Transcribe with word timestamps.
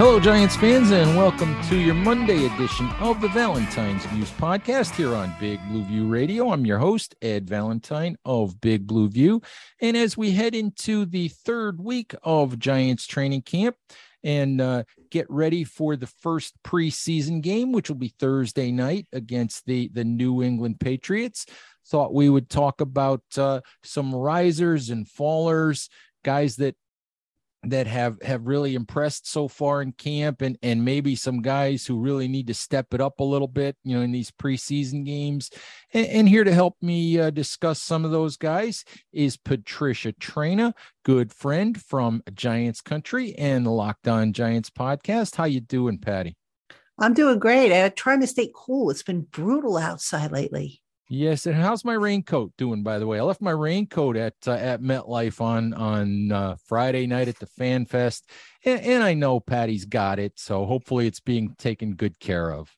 Hello, 0.00 0.18
Giants 0.18 0.56
fans, 0.56 0.92
and 0.92 1.14
welcome 1.14 1.54
to 1.64 1.76
your 1.76 1.92
Monday 1.92 2.46
edition 2.46 2.88
of 3.00 3.20
the 3.20 3.28
Valentine's 3.28 4.02
Views 4.06 4.30
podcast 4.30 4.94
here 4.94 5.14
on 5.14 5.34
Big 5.38 5.60
Blue 5.68 5.84
View 5.84 6.08
Radio. 6.08 6.52
I'm 6.52 6.64
your 6.64 6.78
host, 6.78 7.14
Ed 7.20 7.46
Valentine 7.46 8.16
of 8.24 8.62
Big 8.62 8.86
Blue 8.86 9.10
View. 9.10 9.42
And 9.82 9.98
as 9.98 10.16
we 10.16 10.30
head 10.30 10.54
into 10.54 11.04
the 11.04 11.28
third 11.28 11.78
week 11.78 12.14
of 12.22 12.58
Giants 12.58 13.06
training 13.06 13.42
camp 13.42 13.76
and 14.24 14.62
uh, 14.62 14.84
get 15.10 15.26
ready 15.28 15.64
for 15.64 15.96
the 15.96 16.06
first 16.06 16.54
preseason 16.64 17.42
game, 17.42 17.70
which 17.70 17.90
will 17.90 17.96
be 17.96 18.14
Thursday 18.18 18.72
night 18.72 19.06
against 19.12 19.66
the, 19.66 19.90
the 19.92 20.04
New 20.04 20.42
England 20.42 20.80
Patriots, 20.80 21.44
thought 21.88 22.14
we 22.14 22.30
would 22.30 22.48
talk 22.48 22.80
about 22.80 23.20
uh, 23.36 23.60
some 23.84 24.14
risers 24.14 24.88
and 24.88 25.06
fallers, 25.06 25.90
guys 26.24 26.56
that 26.56 26.74
that 27.62 27.86
have 27.86 28.20
have 28.22 28.46
really 28.46 28.74
impressed 28.74 29.30
so 29.30 29.46
far 29.46 29.82
in 29.82 29.92
camp 29.92 30.40
and 30.40 30.58
and 30.62 30.84
maybe 30.84 31.14
some 31.14 31.42
guys 31.42 31.84
who 31.84 32.00
really 32.00 32.26
need 32.26 32.46
to 32.46 32.54
step 32.54 32.94
it 32.94 33.00
up 33.00 33.20
a 33.20 33.24
little 33.24 33.48
bit 33.48 33.76
you 33.84 33.96
know 33.96 34.02
in 34.02 34.12
these 34.12 34.30
preseason 34.30 35.04
games. 35.04 35.50
And, 35.92 36.06
and 36.06 36.28
here 36.28 36.44
to 36.44 36.54
help 36.54 36.76
me 36.80 37.18
uh, 37.18 37.30
discuss 37.30 37.82
some 37.82 38.04
of 38.04 38.10
those 38.10 38.36
guys 38.36 38.84
is 39.12 39.36
Patricia 39.36 40.12
Traina 40.12 40.72
good 41.04 41.32
friend 41.32 41.80
from 41.80 42.22
giants 42.34 42.80
country 42.80 43.34
and 43.36 43.66
the 43.66 43.70
locked 43.70 44.08
on 44.08 44.32
giants 44.32 44.70
podcast. 44.70 45.36
How 45.36 45.44
you 45.44 45.60
doing 45.60 45.98
patty? 45.98 46.36
I'm 46.98 47.14
doing 47.14 47.38
great. 47.38 47.72
I'm 47.72 47.92
trying 47.92 48.20
to 48.20 48.26
stay 48.26 48.50
cool. 48.54 48.90
It's 48.90 49.02
been 49.02 49.22
brutal 49.22 49.78
outside 49.78 50.32
lately 50.32 50.82
Yes, 51.12 51.44
and 51.46 51.56
how's 51.56 51.84
my 51.84 51.94
raincoat 51.94 52.52
doing? 52.56 52.84
By 52.84 53.00
the 53.00 53.06
way, 53.06 53.18
I 53.18 53.22
left 53.22 53.40
my 53.40 53.50
raincoat 53.50 54.16
at 54.16 54.34
uh, 54.46 54.52
at 54.52 54.80
MetLife 54.80 55.40
on 55.40 55.74
on 55.74 56.30
uh, 56.30 56.54
Friday 56.66 57.08
night 57.08 57.26
at 57.26 57.40
the 57.40 57.46
Fan 57.46 57.84
Fest, 57.84 58.30
and, 58.64 58.80
and 58.80 59.02
I 59.02 59.14
know 59.14 59.40
Patty's 59.40 59.86
got 59.86 60.20
it, 60.20 60.38
so 60.38 60.66
hopefully 60.66 61.08
it's 61.08 61.18
being 61.18 61.56
taken 61.58 61.96
good 61.96 62.20
care 62.20 62.52
of. 62.52 62.70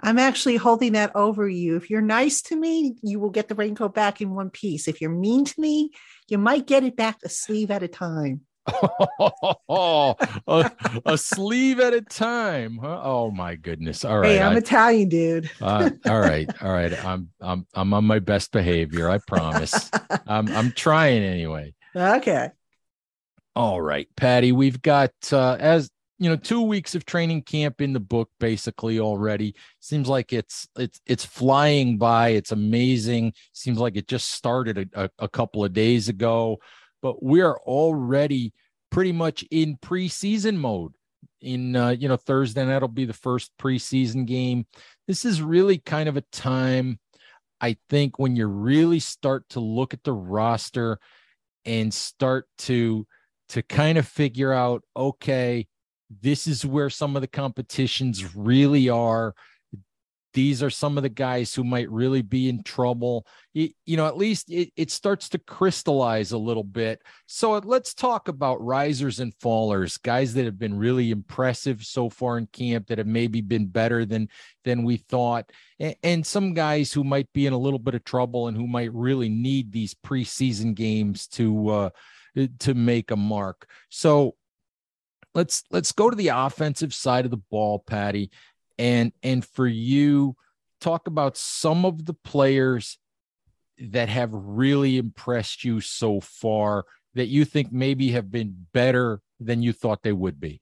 I'm 0.00 0.18
actually 0.18 0.56
holding 0.56 0.94
that 0.94 1.14
over 1.14 1.48
you. 1.48 1.76
If 1.76 1.88
you're 1.88 2.00
nice 2.00 2.42
to 2.42 2.56
me, 2.56 2.96
you 3.02 3.20
will 3.20 3.30
get 3.30 3.46
the 3.46 3.54
raincoat 3.54 3.94
back 3.94 4.20
in 4.20 4.34
one 4.34 4.50
piece. 4.50 4.88
If 4.88 5.00
you're 5.00 5.08
mean 5.08 5.44
to 5.44 5.60
me, 5.60 5.92
you 6.26 6.38
might 6.38 6.66
get 6.66 6.82
it 6.82 6.96
back 6.96 7.18
a 7.22 7.28
sleeve 7.28 7.70
at 7.70 7.84
a 7.84 7.88
time. 7.88 8.45
Oh, 9.68 10.16
a, 10.46 10.70
a, 11.06 11.18
sleeve 11.18 11.80
at 11.80 11.94
a 11.94 12.00
time. 12.00 12.78
Huh? 12.78 13.00
Oh 13.02 13.30
my 13.30 13.54
goodness. 13.54 14.04
All 14.04 14.18
right. 14.18 14.32
Hey, 14.32 14.42
I'm 14.42 14.54
I, 14.54 14.58
Italian, 14.58 15.08
dude. 15.08 15.50
uh, 15.60 15.90
all 16.06 16.20
right. 16.20 16.50
All 16.62 16.72
right. 16.72 17.04
I'm 17.04 17.30
I'm 17.40 17.66
I'm 17.74 17.94
on 17.94 18.04
my 18.04 18.18
best 18.18 18.52
behavior. 18.52 19.08
I 19.08 19.18
promise. 19.18 19.90
I'm 20.26 20.48
I'm 20.48 20.72
trying 20.72 21.22
anyway. 21.22 21.74
Okay. 21.94 22.50
All 23.54 23.80
right, 23.80 24.08
Patty. 24.16 24.52
We've 24.52 24.82
got 24.82 25.12
uh, 25.32 25.56
as 25.58 25.88
you 26.18 26.28
know 26.30 26.36
two 26.36 26.62
weeks 26.62 26.94
of 26.94 27.04
training 27.04 27.42
camp 27.42 27.80
in 27.80 27.92
the 27.92 28.00
book 28.00 28.30
basically 28.40 29.00
already 29.00 29.54
seems 29.80 30.08
like 30.08 30.32
it's 30.32 30.66
it's 30.78 31.00
it's 31.06 31.24
flying 31.24 31.98
by 31.98 32.28
it's 32.30 32.52
amazing 32.52 33.32
seems 33.52 33.78
like 33.78 33.96
it 33.96 34.08
just 34.08 34.30
started 34.30 34.90
a, 34.94 35.04
a, 35.04 35.10
a 35.20 35.28
couple 35.28 35.64
of 35.64 35.72
days 35.72 36.08
ago 36.08 36.58
but 37.06 37.22
we 37.22 37.40
are 37.40 37.56
already 37.60 38.52
pretty 38.90 39.12
much 39.12 39.44
in 39.52 39.76
preseason 39.76 40.56
mode. 40.56 40.92
In 41.40 41.76
uh, 41.76 41.90
you 41.90 42.08
know 42.08 42.16
Thursday, 42.16 42.64
that'll 42.64 42.88
be 42.88 43.04
the 43.04 43.12
first 43.12 43.52
preseason 43.60 44.26
game. 44.26 44.66
This 45.06 45.24
is 45.24 45.40
really 45.40 45.78
kind 45.78 46.08
of 46.08 46.16
a 46.16 46.24
time, 46.32 46.98
I 47.60 47.76
think, 47.88 48.18
when 48.18 48.34
you 48.34 48.48
really 48.48 48.98
start 48.98 49.48
to 49.50 49.60
look 49.60 49.94
at 49.94 50.02
the 50.02 50.12
roster 50.12 50.98
and 51.64 51.94
start 51.94 52.48
to 52.58 53.06
to 53.50 53.62
kind 53.62 53.98
of 53.98 54.08
figure 54.08 54.52
out, 54.52 54.82
okay, 54.96 55.68
this 56.10 56.48
is 56.48 56.66
where 56.66 56.90
some 56.90 57.14
of 57.14 57.22
the 57.22 57.28
competitions 57.28 58.34
really 58.34 58.88
are 58.88 59.32
these 60.36 60.62
are 60.62 60.68
some 60.68 60.98
of 60.98 61.02
the 61.02 61.08
guys 61.08 61.54
who 61.54 61.64
might 61.64 61.90
really 61.90 62.20
be 62.20 62.50
in 62.50 62.62
trouble. 62.62 63.26
You, 63.54 63.70
you 63.86 63.96
know, 63.96 64.06
at 64.06 64.18
least 64.18 64.50
it, 64.50 64.70
it, 64.76 64.90
starts 64.90 65.30
to 65.30 65.38
crystallize 65.38 66.32
a 66.32 66.38
little 66.38 66.62
bit. 66.62 67.00
So 67.24 67.52
let's 67.52 67.94
talk 67.94 68.28
about 68.28 68.62
risers 68.62 69.18
and 69.18 69.32
fallers, 69.38 70.00
guys 70.00 70.34
that 70.34 70.44
have 70.44 70.58
been 70.58 70.76
really 70.76 71.10
impressive 71.10 71.84
so 71.84 72.10
far 72.10 72.36
in 72.36 72.48
camp 72.48 72.88
that 72.88 72.98
have 72.98 73.06
maybe 73.06 73.40
been 73.40 73.66
better 73.66 74.04
than 74.04 74.28
than 74.62 74.84
we 74.84 74.98
thought, 74.98 75.50
and, 75.80 75.96
and 76.02 76.26
some 76.26 76.52
guys 76.52 76.92
who 76.92 77.02
might 77.02 77.32
be 77.32 77.46
in 77.46 77.54
a 77.54 77.58
little 77.58 77.78
bit 77.78 77.94
of 77.94 78.04
trouble 78.04 78.48
and 78.48 78.58
who 78.58 78.66
might 78.66 78.92
really 78.92 79.30
need 79.30 79.72
these 79.72 79.94
preseason 79.94 80.74
games 80.74 81.28
to 81.28 81.68
uh, 81.70 81.90
to 82.58 82.74
make 82.74 83.10
a 83.10 83.16
mark. 83.16 83.66
So 83.88 84.34
let's 85.34 85.64
let's 85.70 85.92
go 85.92 86.10
to 86.10 86.16
the 86.16 86.28
offensive 86.28 86.92
side 86.92 87.24
of 87.24 87.30
the 87.30 87.38
ball, 87.38 87.78
Patty 87.78 88.30
and 88.78 89.12
and 89.22 89.44
for 89.44 89.66
you 89.66 90.36
talk 90.80 91.06
about 91.06 91.36
some 91.36 91.84
of 91.84 92.04
the 92.04 92.14
players 92.14 92.98
that 93.78 94.08
have 94.08 94.30
really 94.32 94.98
impressed 94.98 95.64
you 95.64 95.80
so 95.80 96.20
far 96.20 96.84
that 97.14 97.26
you 97.26 97.44
think 97.44 97.72
maybe 97.72 98.10
have 98.10 98.30
been 98.30 98.66
better 98.72 99.20
than 99.40 99.62
you 99.62 99.72
thought 99.72 100.02
they 100.02 100.12
would 100.12 100.40
be 100.40 100.60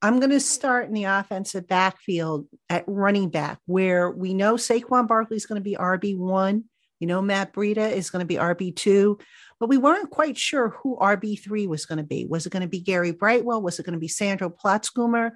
I'm 0.00 0.20
going 0.20 0.30
to 0.30 0.40
start 0.40 0.86
in 0.86 0.94
the 0.94 1.04
offensive 1.04 1.66
backfield 1.66 2.46
at 2.70 2.84
running 2.86 3.30
back, 3.30 3.58
where 3.66 4.10
we 4.10 4.32
know 4.32 4.54
Saquon 4.54 5.08
Barkley 5.08 5.36
is 5.36 5.46
going 5.46 5.60
to 5.60 5.64
be 5.64 5.74
RB1. 5.74 6.62
We 7.00 7.06
know 7.06 7.20
Matt 7.20 7.52
Breida 7.52 7.90
is 7.90 8.08
going 8.08 8.20
to 8.20 8.26
be 8.26 8.36
RB2, 8.36 9.20
but 9.58 9.68
we 9.68 9.76
weren't 9.76 10.10
quite 10.10 10.38
sure 10.38 10.68
who 10.68 10.96
RB3 11.00 11.66
was 11.66 11.84
going 11.84 11.98
to 11.98 12.04
be. 12.04 12.26
Was 12.26 12.46
it 12.46 12.52
going 12.52 12.62
to 12.62 12.68
be 12.68 12.80
Gary 12.80 13.10
Brightwell? 13.10 13.60
Was 13.60 13.80
it 13.80 13.86
going 13.86 13.94
to 13.94 14.00
be 14.00 14.08
Sandro 14.08 14.50
Platzgummer? 14.50 15.32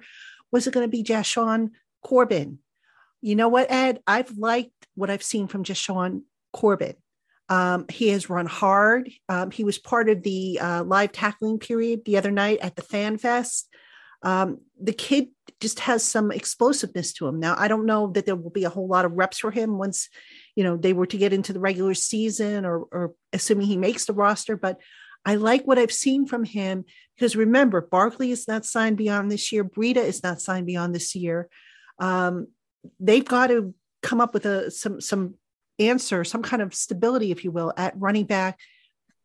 Was 0.51 0.65
it 0.65 0.73
going 0.73 0.85
to 0.85 0.91
be 0.91 1.03
Jashaun 1.03 1.71
Corbin. 2.03 2.59
You 3.21 3.35
know 3.35 3.47
what, 3.47 3.71
Ed? 3.71 4.01
I've 4.05 4.37
liked 4.37 4.87
what 4.95 5.09
I've 5.09 5.23
seen 5.23 5.47
from 5.47 5.63
Jashaun 5.63 6.23
Corbin. 6.51 6.95
Um, 7.49 7.85
he 7.89 8.09
has 8.09 8.29
run 8.29 8.45
hard. 8.45 9.09
Um, 9.29 9.51
he 9.51 9.63
was 9.63 9.77
part 9.77 10.09
of 10.09 10.23
the 10.23 10.59
uh, 10.59 10.83
live 10.83 11.11
tackling 11.11 11.59
period 11.59 12.05
the 12.05 12.17
other 12.17 12.31
night 12.31 12.59
at 12.61 12.75
the 12.75 12.81
Fan 12.81 13.17
Fest. 13.17 13.69
Um, 14.23 14.59
the 14.81 14.93
kid 14.93 15.27
just 15.59 15.81
has 15.81 16.03
some 16.03 16.31
explosiveness 16.31 17.13
to 17.13 17.27
him. 17.27 17.39
Now, 17.39 17.55
I 17.57 17.67
don't 17.67 17.85
know 17.85 18.07
that 18.13 18.25
there 18.25 18.35
will 18.35 18.49
be 18.49 18.63
a 18.63 18.69
whole 18.69 18.87
lot 18.87 19.05
of 19.05 19.11
reps 19.13 19.39
for 19.39 19.51
him 19.51 19.77
once, 19.77 20.09
you 20.55 20.63
know, 20.63 20.77
they 20.77 20.93
were 20.93 21.05
to 21.07 21.17
get 21.17 21.33
into 21.33 21.51
the 21.51 21.59
regular 21.59 21.93
season 21.93 22.65
or, 22.65 22.85
or 22.91 23.13
assuming 23.33 23.67
he 23.67 23.77
makes 23.77 24.05
the 24.05 24.13
roster, 24.13 24.55
but 24.55 24.79
I 25.25 25.35
like 25.35 25.65
what 25.65 25.77
I've 25.77 25.91
seen 25.91 26.25
from 26.25 26.43
him 26.43 26.85
because 27.15 27.35
remember, 27.35 27.81
Barkley 27.81 28.31
is 28.31 28.47
not 28.47 28.65
signed 28.65 28.97
beyond 28.97 29.31
this 29.31 29.51
year. 29.51 29.63
Breida 29.63 29.97
is 29.97 30.23
not 30.23 30.41
signed 30.41 30.65
beyond 30.65 30.95
this 30.95 31.15
year 31.15 31.49
um, 31.99 32.47
they've 32.99 33.25
got 33.25 33.47
to 33.47 33.73
come 34.01 34.21
up 34.21 34.33
with 34.33 34.45
a 34.45 34.71
some 34.71 34.99
some 35.01 35.35
answer, 35.79 36.23
some 36.23 36.43
kind 36.43 36.61
of 36.61 36.73
stability, 36.73 37.31
if 37.31 37.43
you 37.43 37.51
will, 37.51 37.73
at 37.77 37.99
running 37.99 38.25
back. 38.25 38.59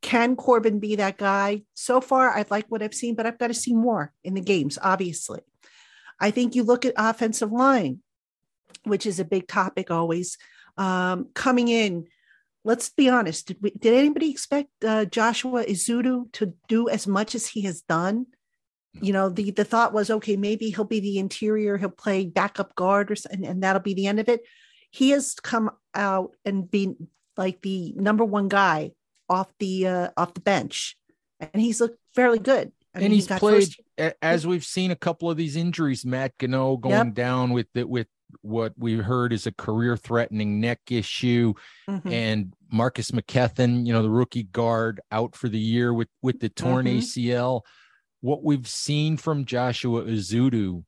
Can 0.01 0.37
Corbin 0.37 0.79
be 0.79 0.97
that 0.97 1.19
guy? 1.19 1.63
So 1.75 2.01
far, 2.01 2.31
I 2.31 2.45
like 2.51 2.67
what 2.69 2.83
I've 2.83 2.95
seen, 2.95 3.15
but 3.15 3.27
I've 3.27 3.39
got 3.39 3.49
to 3.49 3.55
see 3.55 3.75
more 3.75 4.13
in 4.23 4.35
the 4.35 4.41
games, 4.41 4.79
obviously. 4.81 5.41
I 6.21 6.31
think 6.31 6.55
you 6.55 6.63
look 6.63 6.85
at 6.85 6.95
offensive 6.97 7.53
line, 7.53 8.01
which 8.85 9.07
is 9.07 9.19
a 9.19 9.25
big 9.25 9.49
topic 9.49 9.91
always. 9.91 10.39
Um, 10.77 11.29
coming 11.35 11.69
in, 11.69 12.07
let's 12.65 12.89
be 12.91 13.09
honest, 13.09 13.49
did, 13.49 13.57
we, 13.61 13.71
did 13.71 13.95
anybody 13.95 14.31
expect 14.31 14.71
uh, 14.85 15.05
Joshua 15.05 15.65
Ezeudu 15.65 16.33
to 16.35 16.55
do 16.69 16.89
as 16.89 17.07
much 17.07 17.35
as 17.35 17.49
he 17.49 17.63
has 17.63 17.83
done? 17.83 18.27
You 19.01 19.13
know, 19.13 19.29
the 19.29 19.51
the 19.51 19.65
thought 19.65 19.93
was, 19.93 20.11
okay, 20.11 20.37
maybe 20.37 20.71
he'll 20.71 20.85
be 20.85 21.01
the 21.01 21.19
interior, 21.19 21.77
he'll 21.77 21.91
play 21.91 22.27
backup 22.27 22.75
guard 22.75 23.11
or 23.11 23.17
and, 23.31 23.45
and 23.45 23.63
that'll 23.63 23.83
be 23.83 23.95
the 23.95 24.07
end 24.07 24.19
of 24.19 24.29
it. 24.29 24.43
He 24.91 25.11
has 25.11 25.35
come 25.35 25.71
out 25.95 26.35
and 26.45 26.71
been 26.71 27.09
like 27.37 27.61
the 27.63 27.93
number 27.97 28.25
one 28.25 28.49
guy 28.49 28.93
off 29.29 29.53
the 29.59 29.87
uh, 29.87 30.09
off 30.17 30.35
the 30.35 30.41
bench, 30.41 30.97
and 31.41 31.63
he's 31.63 31.81
looked 31.81 31.99
fairly 32.15 32.39
good. 32.39 32.73
I 32.95 32.99
and 32.99 33.03
mean, 33.03 33.13
he's, 33.13 33.29
he's 33.29 33.39
played 33.39 33.75
first... 33.99 34.15
as 34.23 34.47
we've 34.47 34.65
seen 34.65 34.91
a 34.91 34.97
couple 34.97 35.31
of 35.31 35.37
these 35.37 35.57
injuries. 35.57 36.05
Matt 36.05 36.37
Gono 36.39 36.81
going 36.81 36.95
yep. 36.95 37.15
down 37.15 37.51
with 37.51 37.69
it 37.75 37.89
with 37.89 38.09
what 38.43 38.73
we 38.77 38.95
heard 38.97 39.33
is 39.33 39.47
a 39.47 39.53
career-threatening 39.53 40.61
neck 40.61 40.81
issue, 40.91 41.55
mm-hmm. 41.89 42.09
and 42.09 42.55
Marcus 42.71 43.11
McKethan, 43.11 43.87
you 43.87 43.93
know, 43.93 44.03
the 44.03 44.11
rookie 44.11 44.45
guard, 44.45 45.01
out 45.13 45.37
for 45.37 45.49
the 45.49 45.59
year 45.59 45.93
with 45.93 46.09
with 46.23 46.41
the 46.41 46.49
torn 46.49 46.87
mm-hmm. 46.87 46.99
ACL. 46.99 47.63
What 48.21 48.43
we've 48.43 48.67
seen 48.67 49.17
from 49.17 49.45
Joshua 49.45 50.03
Ezeudu 50.03 50.85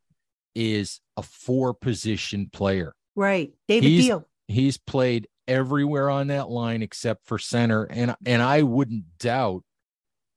is 0.54 1.00
a 1.16 1.22
four-position 1.22 2.50
player. 2.52 2.94
Right, 3.14 3.52
David 3.68 3.88
he's, 3.88 4.08
Diehl. 4.08 4.24
He's 4.48 4.78
played 4.78 5.28
everywhere 5.46 6.10
on 6.10 6.28
that 6.28 6.48
line 6.48 6.82
except 6.82 7.26
for 7.26 7.38
center, 7.38 7.84
and 7.84 8.14
and 8.26 8.42
I 8.42 8.62
wouldn't 8.62 9.18
doubt 9.18 9.64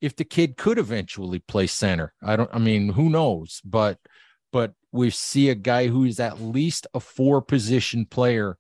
if 0.02 0.16
the 0.16 0.24
kid 0.24 0.58
could 0.58 0.78
eventually 0.78 1.40
play 1.40 1.68
center. 1.68 2.14
I 2.22 2.36
don't. 2.36 2.50
I 2.54 2.60
mean, 2.60 2.90
who 2.90 3.10
knows? 3.10 3.62
But 3.64 3.98
but 4.52 4.74
we 4.92 5.10
see 5.10 5.50
a 5.50 5.56
guy 5.56 5.88
who 5.88 6.04
is 6.06 6.20
at 6.20 6.42
least 6.42 6.88
a 6.94 7.00
four 7.00 7.42
position 7.42 8.06
player 8.06 8.58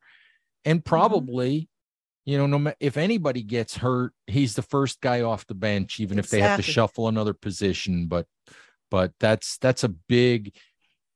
and 0.66 0.80
mm-hmm. 0.80 0.90
probably. 0.90 1.70
You 2.25 2.38
know 2.38 2.48
no 2.48 2.60
matter 2.60 2.78
if 2.80 2.96
anybody 2.96 3.44
gets 3.44 3.78
hurt 3.78 4.14
he's 4.28 4.56
the 4.56 4.62
first 4.62 5.02
guy 5.02 5.22
off 5.22 5.46
the 5.46 5.56
bench 5.56 6.00
even 6.00 6.18
exactly. 6.18 6.40
if 6.40 6.42
they 6.42 6.48
have 6.48 6.58
to 6.58 6.64
shuffle 6.64 7.10
another 7.10 7.34
position 7.34 8.08
but 8.08 8.28
but 8.90 9.12
that's 9.20 9.58
that's 9.58 9.84
a 9.84 9.90
big 9.90 10.56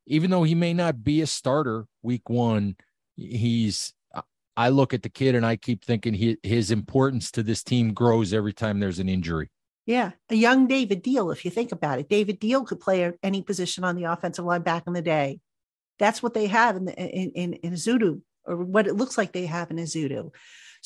even 0.06 0.31
though 0.31 0.44
he 0.44 0.54
may 0.54 0.74
not 0.74 1.06
be 1.06 1.21
a 1.21 1.27
starter 1.27 1.86
week 2.04 2.30
1 2.30 2.75
he's 3.15 3.94
I 4.57 4.69
look 4.69 4.94
at 4.94 5.04
the 5.04 5.09
kid 5.09 5.36
and 5.36 5.45
I 5.45 5.56
keep 5.56 5.86
thinking 5.86 6.15
he, 6.15 6.38
his 6.42 6.71
importance 6.71 7.30
to 7.31 7.44
this 7.44 7.62
team 7.63 7.94
grows 7.94 8.33
every 8.33 8.54
time 8.54 8.80
there's 8.80 8.98
an 8.98 9.07
injury. 9.07 9.50
Yeah, 9.86 10.12
a 10.30 10.36
young 10.36 10.68
David 10.68 11.04
Diehl, 11.04 11.31
if 11.31 11.45
you 11.45 11.51
think 11.51 11.71
about 11.71 12.00
it. 12.00 12.09
David 12.09 12.42
Diehl 12.42 12.65
could 12.65 12.80
play 12.80 13.13
any 13.21 13.44
position 13.44 13.83
on 13.83 13.95
the 13.95 14.06
offensive 14.06 14.44
line 14.44 14.63
back 14.63 14.83
in 14.88 14.94
the 14.94 15.01
day. 15.04 15.39
That's 16.00 16.24
what 16.24 16.33
they 16.33 16.48
have 16.48 16.75
in 16.75 16.86
the, 16.86 16.94
in 16.94 17.31
in, 17.31 17.54
in 17.54 17.74
Ezeudu, 17.74 18.21
or 18.45 18.57
what 18.57 18.88
it 18.88 18.95
looks 18.95 19.18
like 19.18 19.31
they 19.31 19.45
have 19.45 19.69
in 19.69 19.77
Ezeudu. 19.77 20.31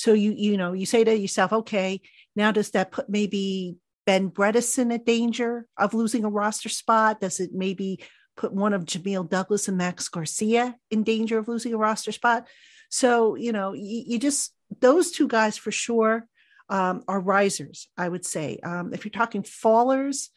So 0.01 0.13
you 0.13 0.33
you 0.35 0.57
know 0.57 0.73
you 0.73 0.87
say 0.87 1.03
to 1.03 1.15
yourself, 1.15 1.53
okay, 1.53 2.01
now 2.35 2.51
does 2.51 2.71
that 2.71 2.91
put 2.91 3.07
maybe 3.07 3.75
Ben 4.07 4.31
Bredeson 4.31 4.91
at 4.91 5.05
danger 5.05 5.67
of 5.77 5.93
losing 5.93 6.25
a 6.25 6.29
roster 6.29 6.69
spot? 6.69 7.21
Does 7.21 7.39
it 7.39 7.51
maybe 7.53 8.03
put 8.35 8.51
one 8.51 8.73
of 8.73 8.85
Jamil 8.85 9.29
Douglas 9.29 9.67
and 9.67 9.77
Max 9.77 10.09
Garcia 10.09 10.75
in 10.89 11.03
danger 11.03 11.37
of 11.37 11.47
losing 11.47 11.75
a 11.75 11.77
roster 11.77 12.11
spot? 12.11 12.47
So 12.89 13.35
you 13.35 13.51
know 13.51 13.73
you, 13.73 14.03
you 14.07 14.17
just 14.17 14.55
those 14.79 15.11
two 15.11 15.27
guys 15.27 15.55
for 15.55 15.71
sure 15.71 16.25
um, 16.67 17.03
are 17.07 17.19
risers, 17.19 17.87
I 17.95 18.09
would 18.09 18.25
say. 18.25 18.57
Um, 18.63 18.95
if 18.95 19.05
you're 19.05 19.11
talking 19.11 19.43
fallers, 19.43 20.29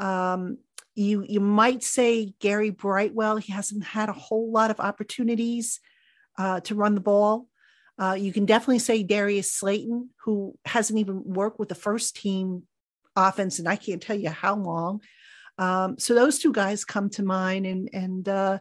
um, 0.00 0.58
you 0.96 1.24
you 1.28 1.38
might 1.38 1.84
say 1.84 2.34
Gary 2.40 2.70
Brightwell. 2.70 3.36
He 3.36 3.52
hasn't 3.52 3.84
had 3.84 4.08
a 4.08 4.14
whole 4.24 4.50
lot 4.50 4.72
of 4.72 4.80
opportunities 4.80 5.78
uh, 6.36 6.58
to 6.62 6.74
run 6.74 6.96
the 6.96 7.00
ball. 7.00 7.46
Uh, 8.02 8.14
you 8.14 8.32
can 8.32 8.46
definitely 8.46 8.80
say 8.80 9.04
Darius 9.04 9.52
Slayton, 9.52 10.10
who 10.24 10.58
hasn't 10.64 10.98
even 10.98 11.22
worked 11.22 11.60
with 11.60 11.68
the 11.68 11.76
first 11.76 12.16
team 12.16 12.64
offense, 13.14 13.60
and 13.60 13.68
I 13.68 13.76
can't 13.76 14.02
tell 14.02 14.16
you 14.16 14.30
how 14.30 14.56
long. 14.56 15.02
Um, 15.56 15.98
so 15.98 16.12
those 16.12 16.40
two 16.40 16.52
guys 16.52 16.84
come 16.84 17.10
to 17.10 17.22
mind, 17.22 17.64
and 17.64 17.88
and 17.92 18.28
uh, 18.28 18.58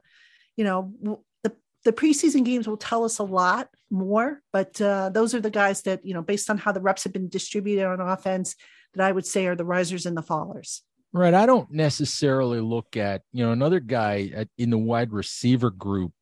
you 0.58 0.64
know 0.64 0.94
the 1.42 1.54
the 1.84 1.92
preseason 1.92 2.46
games 2.46 2.68
will 2.68 2.78
tell 2.78 3.04
us 3.04 3.18
a 3.18 3.24
lot 3.24 3.70
more, 3.90 4.44
but 4.54 4.80
uh, 4.80 5.10
those 5.10 5.34
are 5.34 5.42
the 5.42 5.50
guys 5.50 5.82
that, 5.84 6.06
you 6.06 6.14
know, 6.14 6.22
based 6.22 6.52
on 6.52 6.60
how 6.60 6.72
the 6.72 6.82
reps 6.82 7.04
have 7.06 7.14
been 7.14 7.28
distributed 7.28 7.88
on 7.88 8.00
offense, 8.00 8.56
that 8.94 9.04
I 9.04 9.12
would 9.12 9.26
say 9.26 9.48
are 9.48 9.56
the 9.56 9.66
risers 9.66 10.06
and 10.06 10.16
the 10.16 10.22
fallers. 10.22 10.82
Right. 11.14 11.34
I 11.34 11.48
don't 11.48 11.72
necessarily 11.72 12.62
look 12.62 12.96
at, 12.96 13.24
you 13.34 13.44
know, 13.44 13.52
another 13.52 13.80
guy 13.80 14.32
at, 14.36 14.48
in 14.60 14.70
the 14.70 14.78
wide 14.78 15.12
receiver 15.12 15.72
group 15.72 16.14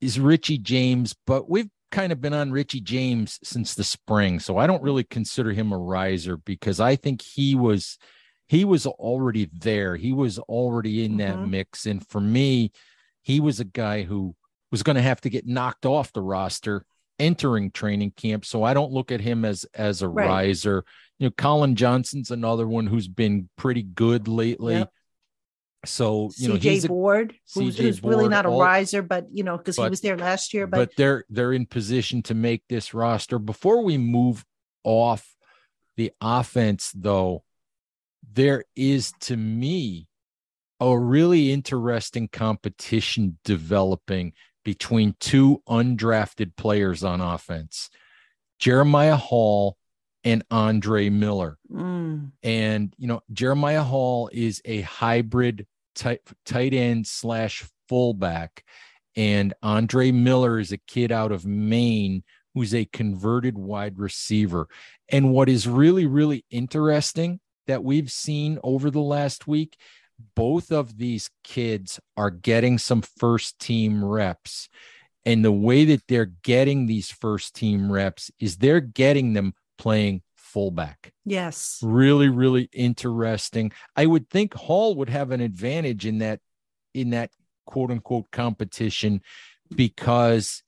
is 0.00 0.18
Richie 0.18 0.58
James, 0.58 1.14
but 1.26 1.48
we've 1.50 1.68
kind 1.92 2.10
of 2.10 2.20
been 2.20 2.34
on 2.34 2.50
Richie 2.50 2.80
James 2.80 3.38
since 3.44 3.74
the 3.74 3.84
spring. 3.84 4.40
So 4.40 4.56
I 4.56 4.66
don't 4.66 4.82
really 4.82 5.04
consider 5.04 5.52
him 5.52 5.72
a 5.72 5.78
riser 5.78 6.36
because 6.36 6.80
I 6.80 6.96
think 6.96 7.22
he 7.22 7.54
was 7.54 7.98
he 8.48 8.64
was 8.64 8.86
already 8.86 9.48
there. 9.52 9.96
He 9.96 10.12
was 10.12 10.38
already 10.40 11.04
in 11.04 11.18
that 11.18 11.36
mm-hmm. 11.36 11.50
mix. 11.50 11.86
And 11.86 12.06
for 12.08 12.20
me, 12.20 12.72
he 13.22 13.40
was 13.40 13.60
a 13.60 13.64
guy 13.64 14.02
who 14.02 14.34
was 14.70 14.82
going 14.82 14.96
to 14.96 15.02
have 15.02 15.20
to 15.20 15.30
get 15.30 15.46
knocked 15.46 15.86
off 15.86 16.12
the 16.12 16.22
roster 16.22 16.84
entering 17.18 17.70
training 17.70 18.12
camp. 18.16 18.44
So 18.44 18.64
I 18.64 18.74
don't 18.74 18.92
look 18.92 19.12
at 19.12 19.20
him 19.20 19.44
as 19.44 19.64
as 19.74 20.02
a 20.02 20.08
right. 20.08 20.26
riser. 20.26 20.84
You 21.18 21.28
know, 21.28 21.34
Collin 21.36 21.76
Johnson's 21.76 22.30
another 22.30 22.66
one 22.66 22.86
who's 22.86 23.08
been 23.08 23.48
pretty 23.56 23.82
good 23.82 24.26
lately. 24.26 24.74
Yep. 24.74 24.92
So 25.84 26.30
you 26.36 26.48
know, 26.48 26.54
CJ 26.54 26.62
he's 26.62 26.86
Board, 26.86 27.34
who's, 27.54 27.76
who's 27.76 28.00
Board, 28.00 28.14
really 28.14 28.28
not 28.28 28.46
a 28.46 28.50
all, 28.50 28.60
riser, 28.60 29.02
but 29.02 29.26
you 29.32 29.42
know, 29.42 29.56
because 29.56 29.76
he 29.76 29.88
was 29.88 30.00
there 30.00 30.16
last 30.16 30.54
year. 30.54 30.66
But, 30.66 30.76
but 30.76 30.96
they're 30.96 31.24
they're 31.28 31.52
in 31.52 31.66
position 31.66 32.22
to 32.24 32.34
make 32.34 32.62
this 32.68 32.94
roster. 32.94 33.38
Before 33.38 33.82
we 33.82 33.98
move 33.98 34.44
off 34.84 35.26
the 35.96 36.12
offense, 36.20 36.92
though, 36.94 37.42
there 38.32 38.64
is 38.76 39.12
to 39.20 39.36
me 39.36 40.06
a 40.80 40.98
really 40.98 41.52
interesting 41.52 42.28
competition 42.28 43.38
developing 43.44 44.32
between 44.64 45.14
two 45.18 45.62
undrafted 45.68 46.56
players 46.56 47.02
on 47.02 47.20
offense 47.20 47.90
Jeremiah 48.58 49.16
Hall 49.16 49.76
and 50.24 50.44
Andre 50.50 51.08
Miller. 51.08 51.58
Mm. 51.70 52.32
And, 52.42 52.94
you 52.96 53.08
know, 53.08 53.22
Jeremiah 53.32 53.82
Hall 53.82 54.30
is 54.32 54.62
a 54.64 54.82
hybrid 54.82 55.66
tight, 55.94 56.20
tight 56.44 56.74
end 56.74 57.06
slash 57.06 57.64
fullback. 57.88 58.64
And 59.16 59.54
Andre 59.62 60.10
Miller 60.10 60.58
is 60.58 60.72
a 60.72 60.78
kid 60.78 61.12
out 61.12 61.32
of 61.32 61.46
Maine 61.46 62.22
who's 62.54 62.74
a 62.74 62.84
converted 62.86 63.56
wide 63.56 63.98
receiver. 63.98 64.68
And 65.08 65.32
what 65.32 65.48
is 65.48 65.68
really, 65.68 66.06
really 66.06 66.44
interesting 66.50 67.40
that 67.66 67.84
we've 67.84 68.10
seen 68.10 68.58
over 68.62 68.90
the 68.90 69.00
last 69.00 69.46
week 69.46 69.76
both 70.34 70.70
of 70.70 70.98
these 70.98 71.30
kids 71.44 72.00
are 72.16 72.30
getting 72.30 72.78
some 72.78 73.02
first 73.02 73.58
team 73.58 74.04
reps. 74.04 74.68
And 75.24 75.44
the 75.44 75.52
way 75.52 75.84
that 75.86 76.06
they're 76.08 76.32
getting 76.42 76.86
these 76.86 77.10
first 77.10 77.54
team 77.54 77.90
reps 77.90 78.30
is 78.40 78.56
they're 78.56 78.80
getting 78.80 79.32
them 79.32 79.54
playing 79.78 80.22
fullback. 80.52 81.12
Yes. 81.24 81.80
Really, 81.82 82.28
really 82.28 82.68
interesting. 82.72 83.72
I 83.96 84.06
would 84.06 84.28
think 84.28 84.54
Hall 84.54 84.94
would 84.96 85.08
have 85.08 85.30
an 85.30 85.40
advantage 85.40 86.06
in 86.06 86.18
that 86.18 86.40
in 86.94 87.10
that 87.10 87.30
quote 87.64 87.90
unquote 87.90 88.30
competition 88.30 89.22
because 89.74 90.62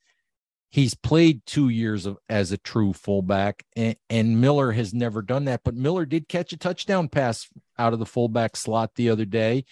he's 0.70 0.94
played 0.94 1.44
two 1.46 1.68
years 1.68 2.06
of, 2.06 2.18
as 2.28 2.50
a 2.50 2.58
true 2.58 2.92
fullback, 2.92 3.64
and, 3.76 3.94
and, 4.10 4.40
Miller 4.40 4.72
has 4.72 4.92
never 4.92 5.22
done 5.22 5.44
that. 5.44 5.60
But 5.64 5.76
Miller 5.76 6.04
did 6.04 6.28
catch 6.28 6.52
a 6.52 6.56
touchdown 6.56 7.08
pass 7.08 7.48
out 7.78 7.92
of 7.92 8.00
the 8.00 8.06
fullback 8.06 8.56
slot 8.56 8.96
the 8.96 9.10
other 9.10 9.24
day, 9.24 9.66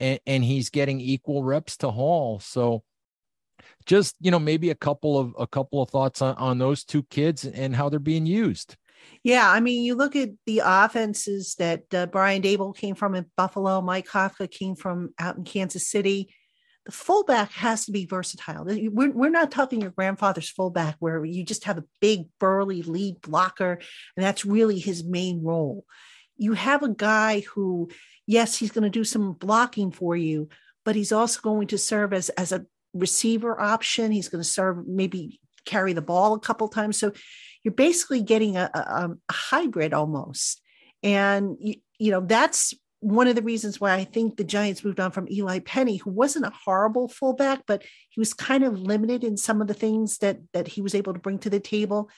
and, 0.00 0.18
and 0.26 0.42
he's 0.42 0.70
getting 0.70 1.00
equal 1.00 1.44
reps 1.44 1.76
to 1.78 1.90
Hall. 1.90 2.40
So, 2.40 2.82
just 3.86 4.16
you 4.20 4.30
know, 4.30 4.40
maybe 4.40 4.70
a 4.70 4.74
couple 4.74 5.18
of 5.18 5.34
a 5.38 5.46
couple 5.46 5.80
of 5.80 5.90
thoughts 5.90 6.22
on, 6.22 6.34
on 6.36 6.58
those 6.58 6.84
two 6.84 7.04
kids 7.04 7.44
and 7.44 7.76
how 7.76 7.88
they're 7.88 8.00
being 8.00 8.26
used. 8.26 8.76
Yeah, 9.22 9.50
I 9.50 9.60
mean, 9.60 9.84
you 9.84 9.94
look 9.94 10.16
at 10.16 10.30
the 10.46 10.62
offenses 10.64 11.54
that 11.58 11.82
uh, 11.92 12.06
Brian 12.06 12.42
Daboll 12.42 12.76
came 12.76 12.94
from 12.94 13.14
in 13.14 13.26
Buffalo, 13.36 13.80
Mike 13.80 14.06
Kafka 14.06 14.50
came 14.50 14.76
from 14.76 15.10
out 15.18 15.36
in 15.36 15.44
Kansas 15.44 15.88
City 15.88 16.30
the 16.88 16.92
fullback 16.92 17.52
has 17.52 17.84
to 17.84 17.92
be 17.92 18.06
versatile. 18.06 18.64
We're, 18.64 19.10
we're 19.10 19.28
not 19.28 19.50
talking 19.50 19.82
your 19.82 19.90
grandfather's 19.90 20.48
fullback 20.48 20.96
where 21.00 21.22
you 21.22 21.44
just 21.44 21.64
have 21.64 21.76
a 21.76 21.84
big 22.00 22.28
burly 22.40 22.80
lead 22.80 23.20
blocker 23.20 23.72
and 24.16 24.24
that's 24.24 24.46
really 24.46 24.78
his 24.78 25.04
main 25.04 25.42
role. 25.42 25.84
You 26.38 26.54
have 26.54 26.82
a 26.82 26.88
guy 26.88 27.40
who, 27.40 27.90
yes, 28.26 28.56
he's 28.56 28.70
going 28.70 28.84
to 28.84 28.90
do 28.90 29.04
some 29.04 29.34
blocking 29.34 29.90
for 29.92 30.16
you, 30.16 30.48
but 30.82 30.96
he's 30.96 31.12
also 31.12 31.42
going 31.42 31.66
to 31.68 31.76
serve 31.76 32.14
as, 32.14 32.30
as 32.30 32.52
a 32.52 32.64
receiver 32.94 33.60
option. 33.60 34.10
He's 34.10 34.30
going 34.30 34.42
to 34.42 34.48
serve 34.48 34.86
maybe 34.86 35.40
carry 35.64 35.92
the 35.92 36.02
ball 36.02 36.34
a 36.34 36.40
couple 36.40 36.68
times. 36.68 36.98
So 36.98 37.12
you're 37.64 37.74
basically 37.74 38.22
getting 38.22 38.56
a, 38.56 38.70
a, 38.72 39.02
um, 39.04 39.20
a 39.28 39.32
hybrid 39.32 39.92
almost. 39.92 40.60
And 41.02 41.56
you, 41.60 41.74
you 41.98 42.10
know, 42.10 42.20
that's 42.20 42.74
one 43.00 43.28
of 43.28 43.36
the 43.36 43.42
reasons 43.42 43.80
why 43.80 43.94
I 43.94 44.04
think 44.04 44.36
the 44.36 44.44
Giants 44.44 44.84
moved 44.84 44.98
on 44.98 45.12
from 45.12 45.28
Eli 45.30 45.60
Penny, 45.60 45.98
who 45.98 46.10
wasn't 46.10 46.46
a 46.46 46.52
horrible 46.64 47.06
fullback, 47.08 47.62
but 47.66 47.82
he 48.08 48.20
was 48.20 48.34
kind 48.34 48.64
of 48.64 48.80
limited 48.80 49.22
in 49.22 49.36
some 49.36 49.60
of 49.60 49.68
the 49.68 49.74
things 49.74 50.18
that 50.18 50.38
that 50.52 50.66
he 50.66 50.82
was 50.82 50.94
able 50.94 51.12
to 51.14 51.20
bring 51.20 51.38
to 51.40 51.50
the 51.50 51.60
table. 51.60 52.10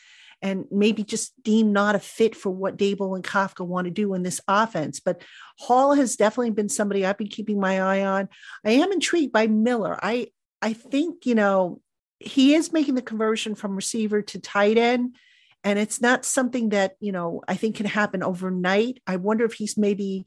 and 0.42 0.64
maybe 0.70 1.04
just 1.04 1.32
deemed 1.42 1.72
not 1.72 1.94
a 1.94 1.98
fit 1.98 2.34
for 2.34 2.50
what 2.50 2.76
Daboll 2.76 3.14
and 3.14 3.24
Kafka 3.24 3.66
want 3.66 3.84
to 3.86 3.90
do 3.90 4.14
in 4.14 4.22
this 4.22 4.40
offense. 4.48 5.00
But 5.00 5.22
Hall 5.58 5.94
has 5.94 6.16
definitely 6.16 6.50
been 6.50 6.68
somebody 6.68 7.04
I've 7.04 7.18
been 7.18 7.28
keeping 7.28 7.60
my 7.60 7.80
eye 7.80 8.04
on. 8.04 8.28
I 8.64 8.72
am 8.72 8.92
intrigued 8.92 9.32
by 9.32 9.46
Miller. 9.46 9.98
I 10.02 10.28
I 10.62 10.72
think, 10.72 11.26
you 11.26 11.34
know, 11.34 11.80
he 12.20 12.54
is 12.54 12.72
making 12.72 12.94
the 12.94 13.02
conversion 13.02 13.54
from 13.54 13.74
receiver 13.74 14.22
to 14.22 14.38
tight 14.38 14.78
end. 14.78 15.16
And 15.64 15.78
it's 15.78 16.00
not 16.00 16.24
something 16.24 16.70
that, 16.70 16.96
you 17.00 17.12
know, 17.12 17.42
I 17.48 17.56
think 17.56 17.76
can 17.76 17.86
happen 17.86 18.22
overnight. 18.22 19.02
I 19.06 19.16
wonder 19.16 19.44
if 19.44 19.54
he's 19.54 19.76
maybe 19.76 20.26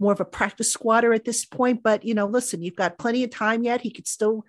more 0.00 0.12
of 0.12 0.20
a 0.20 0.24
practice 0.24 0.72
squatter 0.72 1.12
at 1.12 1.24
this 1.24 1.44
point. 1.44 1.82
But, 1.82 2.04
you 2.04 2.14
know, 2.14 2.26
listen, 2.26 2.62
you've 2.62 2.76
got 2.76 2.98
plenty 2.98 3.22
of 3.24 3.30
time 3.30 3.62
yet. 3.62 3.82
He 3.82 3.90
could 3.90 4.08
still 4.08 4.44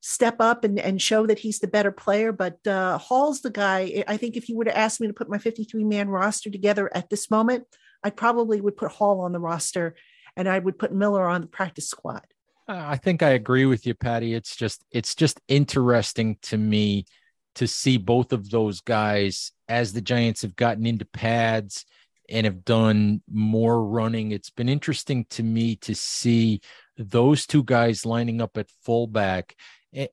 step 0.00 0.36
up 0.38 0.64
and, 0.64 0.78
and 0.78 1.02
show 1.02 1.26
that 1.26 1.40
he's 1.40 1.58
the 1.58 1.66
better 1.66 1.90
player. 1.90 2.32
But 2.32 2.64
uh, 2.66 2.98
Hall's 2.98 3.40
the 3.40 3.50
guy. 3.50 4.04
I 4.06 4.16
think 4.16 4.36
if 4.36 4.48
you 4.48 4.56
were 4.56 4.64
to 4.64 4.76
ask 4.76 5.00
me 5.00 5.06
to 5.06 5.12
put 5.12 5.28
my 5.28 5.38
53 5.38 5.84
man 5.84 6.08
roster 6.08 6.50
together 6.50 6.90
at 6.94 7.10
this 7.10 7.30
moment, 7.30 7.64
I 8.02 8.10
probably 8.10 8.60
would 8.60 8.76
put 8.76 8.92
Hall 8.92 9.20
on 9.20 9.32
the 9.32 9.40
roster 9.40 9.96
and 10.36 10.48
I 10.48 10.58
would 10.58 10.78
put 10.78 10.92
Miller 10.92 11.26
on 11.26 11.40
the 11.40 11.46
practice 11.46 11.88
squad. 11.88 12.24
I 12.68 12.96
think 12.96 13.22
I 13.22 13.30
agree 13.30 13.64
with 13.64 13.86
you, 13.86 13.94
Patty. 13.94 14.34
It's 14.34 14.54
just 14.54 14.84
it's 14.90 15.14
just 15.14 15.40
interesting 15.48 16.36
to 16.42 16.58
me 16.58 17.06
to 17.54 17.66
see 17.66 17.96
both 17.96 18.32
of 18.32 18.50
those 18.50 18.80
guys 18.82 19.52
as 19.68 19.92
the 19.92 20.02
Giants 20.02 20.42
have 20.42 20.54
gotten 20.54 20.86
into 20.86 21.06
pads 21.06 21.86
and 22.28 22.44
have 22.44 22.64
done 22.64 23.22
more 23.30 23.82
running. 23.82 24.32
It's 24.32 24.50
been 24.50 24.68
interesting 24.68 25.24
to 25.30 25.42
me 25.42 25.76
to 25.76 25.94
see 25.94 26.60
those 26.98 27.46
two 27.46 27.64
guys 27.64 28.04
lining 28.04 28.42
up 28.42 28.58
at 28.58 28.70
fullback. 28.82 29.56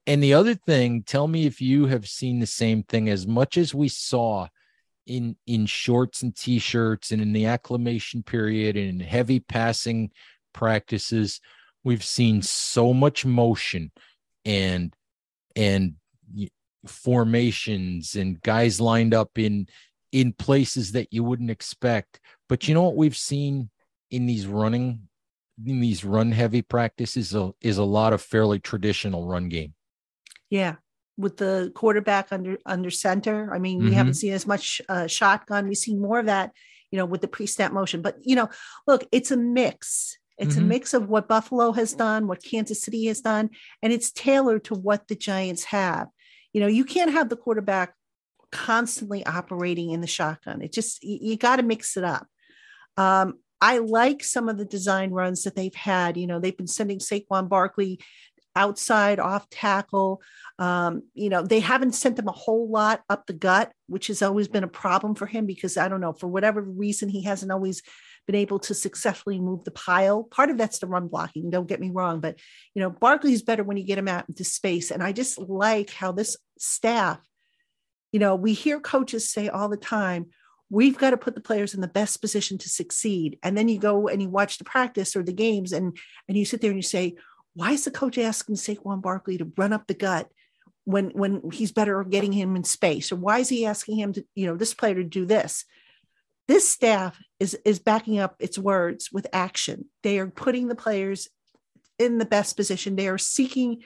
And 0.07 0.24
the 0.24 0.33
other 0.33 0.55
thing, 0.55 1.03
tell 1.03 1.27
me 1.27 1.45
if 1.45 1.59
you 1.59 1.88
have 1.88 2.07
seen 2.07 2.39
the 2.39 2.47
same 2.47 2.83
thing 2.83 3.09
as 3.09 3.27
much 3.27 3.57
as 3.57 3.75
we 3.75 3.89
saw 3.89 4.47
in 5.05 5.35
in 5.45 5.65
shorts 5.65 6.24
and 6.24 6.33
t-shirts 6.35 7.12
and 7.12 7.21
in 7.21 7.33
the 7.33 7.45
acclimation 7.47 8.24
period 8.24 8.77
and 8.77 8.88
in 8.88 9.00
heavy 9.01 9.41
passing 9.41 10.12
practices 10.53 11.41
we've 11.86 12.04
seen 12.04 12.42
so 12.42 12.94
much 12.94 13.25
motion 13.25 13.92
and 14.44 14.94
and 15.56 15.94
formations 16.86 18.15
and 18.15 18.42
guys 18.42 18.82
lined 18.82 19.13
up 19.13 19.38
in 19.38 19.68
in 20.12 20.34
places 20.34 20.92
that 20.94 21.13
you 21.13 21.24
wouldn't 21.24 21.50
expect. 21.50 22.20
But 22.50 22.68
you 22.68 22.74
know 22.74 22.84
what 22.84 22.98
we've 22.98 23.15
seen 23.15 23.70
in 24.12 24.25
these 24.25 24.46
running 24.46 25.08
in 25.65 25.80
these 25.80 26.04
run 26.04 26.34
heavy 26.34 26.62
practices 26.62 27.27
is 27.27 27.36
a, 27.36 27.54
is 27.62 27.77
a 27.77 27.84
lot 27.84 28.12
of 28.12 28.22
fairly 28.22 28.60
traditional 28.60 29.25
run 29.25 29.48
game. 29.48 29.74
Yeah. 30.50 30.75
With 31.18 31.38
the 31.38 31.72
quarterback 31.74 32.27
under 32.32 32.58
under 32.65 32.89
center 32.89 33.54
i 33.54 33.58
mean 33.58 33.80
mm-hmm. 33.80 33.88
we 33.88 33.94
haven't 33.96 34.15
seen 34.15 34.34
as 34.34 34.46
much 34.46 34.82
uh, 34.89 35.08
shotgun. 35.08 35.70
We 35.70 35.75
see 35.75 35.96
more 35.96 36.20
of 36.20 36.25
that 36.25 36.51
you 36.92 36.98
know 36.98 37.06
with 37.06 37.22
the 37.22 37.30
pre-snap 37.30 37.72
motion. 37.72 38.01
But 38.01 38.18
you 38.22 38.36
know 38.36 38.50
look 38.86 39.06
it's 39.13 39.32
a 39.32 39.38
mix 39.38 40.18
it's 40.38 40.56
mm-hmm. 40.56 40.63
a 40.65 40.68
mix 40.68 40.94
of 40.94 41.08
what 41.10 41.27
Buffalo 41.27 41.72
has 41.72 41.94
done, 41.94 42.27
what 42.27 42.44
Kansas 42.44 42.82
City 42.82 43.06
has 43.06 43.22
done, 43.22 43.50
and 43.82 43.94
it's 43.94 44.12
tailored 44.12 44.65
to 44.65 44.75
what 44.75 45.08
the 45.08 45.15
Giants 45.15 45.65
have. 45.65 46.08
You 46.54 46.62
know, 46.62 46.68
you 46.68 46.86
can't 46.86 47.12
have 47.12 47.30
the 47.30 47.38
quarterback 47.38 47.94
constantly 48.51 49.25
operating 49.25 49.92
in 49.92 50.01
the 50.01 50.08
shotgun. 50.08 50.62
It 50.62 50.74
just, 50.74 51.04
you, 51.04 51.20
you 51.22 51.38
got 51.38 51.58
to 51.58 51.63
mix 51.63 51.98
it 51.98 52.04
up. 52.04 52.27
Um, 52.98 53.39
I 53.62 53.80
like 53.80 54.24
some 54.24 54.50
of 54.50 54.58
the 54.58 54.65
design 54.65 55.12
runs 55.12 55.44
that 55.44 55.56
they've 55.56 55.75
had. 55.75 56.18
You 56.18 56.27
know, 56.27 56.39
they've 56.39 56.56
been 56.56 56.68
sending 56.68 57.00
Saquon 57.00 57.50
Barkley 57.50 58.00
outside 58.56 59.20
off 59.20 59.50
tackle. 59.50 60.22
Um, 60.60 61.04
you 61.13 61.30
know, 61.30 61.42
they 61.42 61.60
haven't 61.60 61.94
sent 61.94 62.20
him 62.20 62.27
a 62.27 62.34
whole 62.34 62.70
lot 62.70 63.01
up 63.10 63.25
the 63.25 63.34
gut, 63.34 63.72
which 63.88 64.08
has 64.08 64.22
always 64.22 64.48
been 64.48 64.63
a 64.63 64.70
problem 64.70 65.15
for 65.15 65.25
him 65.25 65.46
because 65.46 65.77
I 65.77 65.88
don't 65.88 66.01
know, 66.01 66.13
for 66.13 66.27
whatever 66.27 66.62
reason, 66.62 67.10
he 67.10 67.24
hasn't 67.24 67.51
always 67.51 67.82
been 68.25 68.36
able 68.36 68.60
to 68.60 68.74
successfully 68.74 69.39
move 69.39 69.63
the 69.63 69.72
pile. 69.72 70.24
Part 70.24 70.50
of 70.50 70.58
that's 70.58 70.79
the 70.79 70.88
run 70.88 71.08
blocking, 71.08 71.50
don't 71.50 71.67
get 71.67 71.79
me 71.79 71.91
wrong, 71.91 72.20
but 72.20 72.39
you 72.74 72.82
know, 72.82 72.89
Barkley's 72.89 73.44
better 73.44 73.63
when 73.63 73.77
you 73.77 73.84
get 73.84 73.98
him 73.98 74.08
out 74.08 74.27
into 74.27 74.44
space. 74.44 74.91
And 74.91 75.03
I 75.03 75.12
just 75.12 75.38
like 75.38 75.91
how 75.91 76.12
this 76.12 76.38
staff, 76.58 77.20
you 78.12 78.20
know, 78.20 78.36
we 78.36 78.53
hear 78.53 78.79
coaches 78.79 79.29
say 79.29 79.50
all 79.50 79.70
the 79.70 79.77
time, 79.77 80.27
we've 80.70 80.98
got 80.98 81.12
to 81.12 81.17
put 81.17 81.36
the 81.36 81.41
players 81.41 81.74
in 81.74 81.82
the 81.82 81.88
best 81.88 82.22
position 82.22 82.58
to 82.58 82.70
succeed. 82.70 83.38
And 83.44 83.58
then 83.58 83.67
you 83.67 83.79
go 83.79 84.08
and 84.08 84.22
you 84.22 84.29
watch 84.29 84.58
the 84.58 84.63
practice 84.63 85.15
or 85.15 85.24
the 85.24 85.34
games 85.34 85.72
and 85.72 85.98
and 86.27 86.38
you 86.38 86.46
sit 86.46 86.62
there 86.62 86.72
and 86.72 86.79
you 86.79 86.84
say, 86.84 87.15
why 87.53 87.72
is 87.72 87.86
the 87.86 87.91
coach 87.91 88.17
asking 88.17 88.55
Saquon 88.55 89.01
Barkley 89.01 89.38
to 89.38 89.51
run 89.58 89.74
up 89.74 89.88
the 89.88 89.94
gut 89.94 90.29
when 90.84 91.12
when 91.12 91.51
he's 91.51 91.72
better 91.72 92.03
getting 92.03 92.34
him 92.34 92.55
in 92.55 92.63
space? 92.63 93.12
Or 93.12 93.15
why 93.15 93.39
is 93.39 93.50
he 93.50 93.65
asking 93.65 93.98
him 93.98 94.13
to, 94.13 94.25
you 94.36 94.48
know, 94.48 94.58
this 94.58 94.74
player 94.74 94.96
to 94.96 95.03
do 95.03 95.25
this? 95.25 95.65
This 96.47 96.69
staff 96.69 97.17
is 97.39 97.57
is 97.65 97.79
backing 97.79 98.19
up 98.19 98.35
its 98.39 98.57
words 98.57 99.11
with 99.11 99.27
action. 99.33 99.85
They 100.03 100.19
are 100.19 100.27
putting 100.27 100.67
the 100.67 100.75
players 100.75 101.27
in 101.97 102.17
the 102.17 102.25
best 102.25 102.55
position. 102.55 102.95
They 102.95 103.07
are 103.07 103.17
seeking 103.17 103.83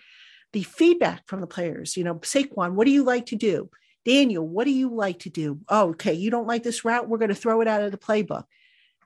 the 0.51 0.63
feedback 0.63 1.27
from 1.27 1.41
the 1.41 1.47
players. 1.47 1.95
You 1.95 2.03
know, 2.03 2.15
Saquon, 2.15 2.73
what 2.73 2.85
do 2.85 2.91
you 2.91 3.03
like 3.03 3.27
to 3.27 3.35
do? 3.35 3.69
Daniel, 4.05 4.47
what 4.47 4.65
do 4.65 4.71
you 4.71 4.93
like 4.93 5.19
to 5.19 5.29
do? 5.29 5.59
Oh, 5.69 5.89
okay, 5.89 6.13
you 6.13 6.31
don't 6.31 6.47
like 6.47 6.63
this 6.63 6.83
route. 6.83 7.07
We're 7.07 7.17
going 7.17 7.29
to 7.29 7.35
throw 7.35 7.61
it 7.61 7.67
out 7.67 7.83
of 7.83 7.91
the 7.91 7.97
playbook. 7.97 8.45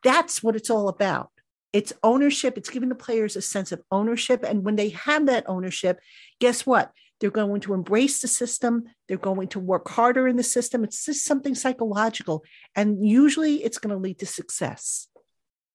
That's 0.03 0.41
what 0.41 0.55
it's 0.55 0.69
all 0.69 0.87
about. 0.87 1.29
It's 1.73 1.93
ownership. 2.03 2.57
It's 2.57 2.69
giving 2.69 2.89
the 2.89 2.95
players 2.95 3.35
a 3.35 3.41
sense 3.41 3.71
of 3.71 3.81
ownership. 3.91 4.43
And 4.43 4.63
when 4.63 4.75
they 4.75 4.89
have 4.89 5.25
that 5.25 5.45
ownership, 5.47 5.99
guess 6.39 6.65
what? 6.65 6.91
They're 7.23 7.31
going 7.31 7.61
to 7.61 7.73
embrace 7.73 8.19
the 8.19 8.27
system. 8.27 8.83
They're 9.07 9.15
going 9.15 9.47
to 9.47 9.59
work 9.61 9.87
harder 9.87 10.27
in 10.27 10.35
the 10.35 10.43
system. 10.43 10.83
It's 10.83 11.05
just 11.05 11.23
something 11.23 11.55
psychological. 11.55 12.43
And 12.75 13.07
usually 13.07 13.63
it's 13.63 13.77
going 13.77 13.95
to 13.95 13.97
lead 13.97 14.19
to 14.19 14.25
success. 14.25 15.07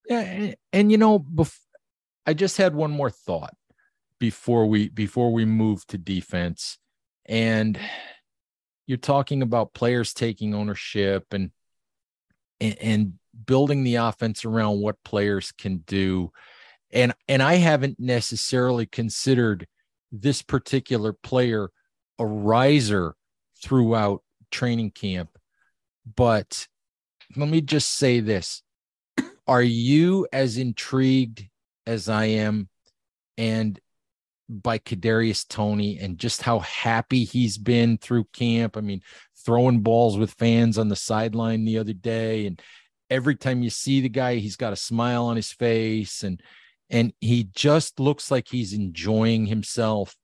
Yeah. 0.07 0.21
And, 0.21 0.57
and 0.75 0.93
you 0.93 0.99
know, 0.99 1.19
bef- 1.19 1.59
I 2.27 2.35
just 2.35 2.59
had 2.59 2.75
one 2.75 2.91
more 2.91 3.09
thought 3.09 3.55
before 4.21 4.67
we 4.67 4.91
before 4.91 5.33
we 5.33 5.47
move 5.47 5.87
to 5.87 5.97
defense. 5.97 6.77
And 7.25 7.81
you're 8.87 8.99
talking 8.99 9.41
about 9.41 9.73
players 9.73 10.13
taking 10.13 10.55
ownership 10.55 11.33
and 11.33 11.51
and, 12.61 12.77
and 12.79 13.13
building 13.47 13.85
the 13.85 13.95
offense 13.95 14.45
around 14.45 14.83
what 14.83 15.03
players 15.03 15.51
can 15.53 15.79
do 15.79 16.31
and 16.91 17.15
and 17.27 17.43
I 17.43 17.55
haven't 17.55 17.99
necessarily 17.99 18.85
considered 18.85 19.67
this 20.13 20.43
particular 20.43 21.13
player 21.13 21.71
a 22.19 22.27
riser 22.27 23.15
throughout 23.63 24.23
training 24.51 24.91
camp. 24.91 25.31
But 26.17 26.67
let 27.37 27.49
me 27.49 27.61
just 27.61 27.93
say 27.97 28.21
this 28.21 28.63
Are 29.47 29.63
you 29.63 30.27
as 30.33 30.59
intrigued 30.59 31.47
as 31.87 32.09
I 32.09 32.27
am 32.27 32.69
and 33.37 33.79
by 34.49 34.79
Kadarius 34.79 35.47
Toney 35.47 35.99
and 35.99 36.19
just 36.19 36.41
how 36.43 36.61
happy 36.61 37.25
he's 37.25 37.59
been 37.59 37.99
through 37.99 38.25
camp? 38.33 38.77
I 38.77 38.81
mean, 38.81 39.03
throwing 39.45 39.81
balls 39.81 40.17
with 40.17 40.33
fans 40.33 40.79
on 40.79 40.89
the 40.89 40.97
sideline 40.97 41.65
the 41.65 41.79
other 41.79 41.93
day 41.93 42.47
and 42.47 42.61
every 43.11 43.37
time 43.37 43.63
you 43.63 43.71
see 43.71 44.01
the 44.01 44.09
guy 44.09 44.37
he's 44.37 44.57
got 44.57 44.73
a 44.73 44.77
smile 44.77 45.27
on 45.27 45.37
his 45.37 45.53
face 45.53 46.23
and 46.23 46.43
and 46.91 47.13
he 47.21 47.45
just 47.55 48.01
looks 48.01 48.31
like 48.31 48.49
he's 48.49 48.73
enjoying 48.73 49.47
himself 49.47 50.17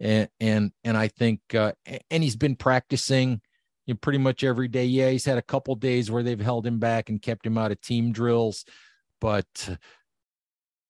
and 0.00 0.28
and 0.40 0.72
and 0.82 0.96
I 0.96 1.08
think 1.08 1.40
uh, 1.54 1.72
and 2.10 2.22
he's 2.22 2.36
been 2.36 2.56
practicing 2.56 3.40
you 3.86 3.94
know, 3.94 3.98
pretty 3.98 4.18
much 4.18 4.42
every 4.42 4.68
day. 4.68 4.84
Yeah, 4.86 5.10
he's 5.10 5.24
had 5.24 5.38
a 5.38 5.42
couple 5.42 5.74
days 5.74 6.10
where 6.10 6.22
they've 6.22 6.40
held 6.40 6.66
him 6.66 6.78
back 6.78 7.08
and 7.08 7.20
kept 7.20 7.46
him 7.46 7.58
out 7.58 7.72
of 7.72 7.80
team 7.80 8.12
drills, 8.12 8.64
but 9.20 9.76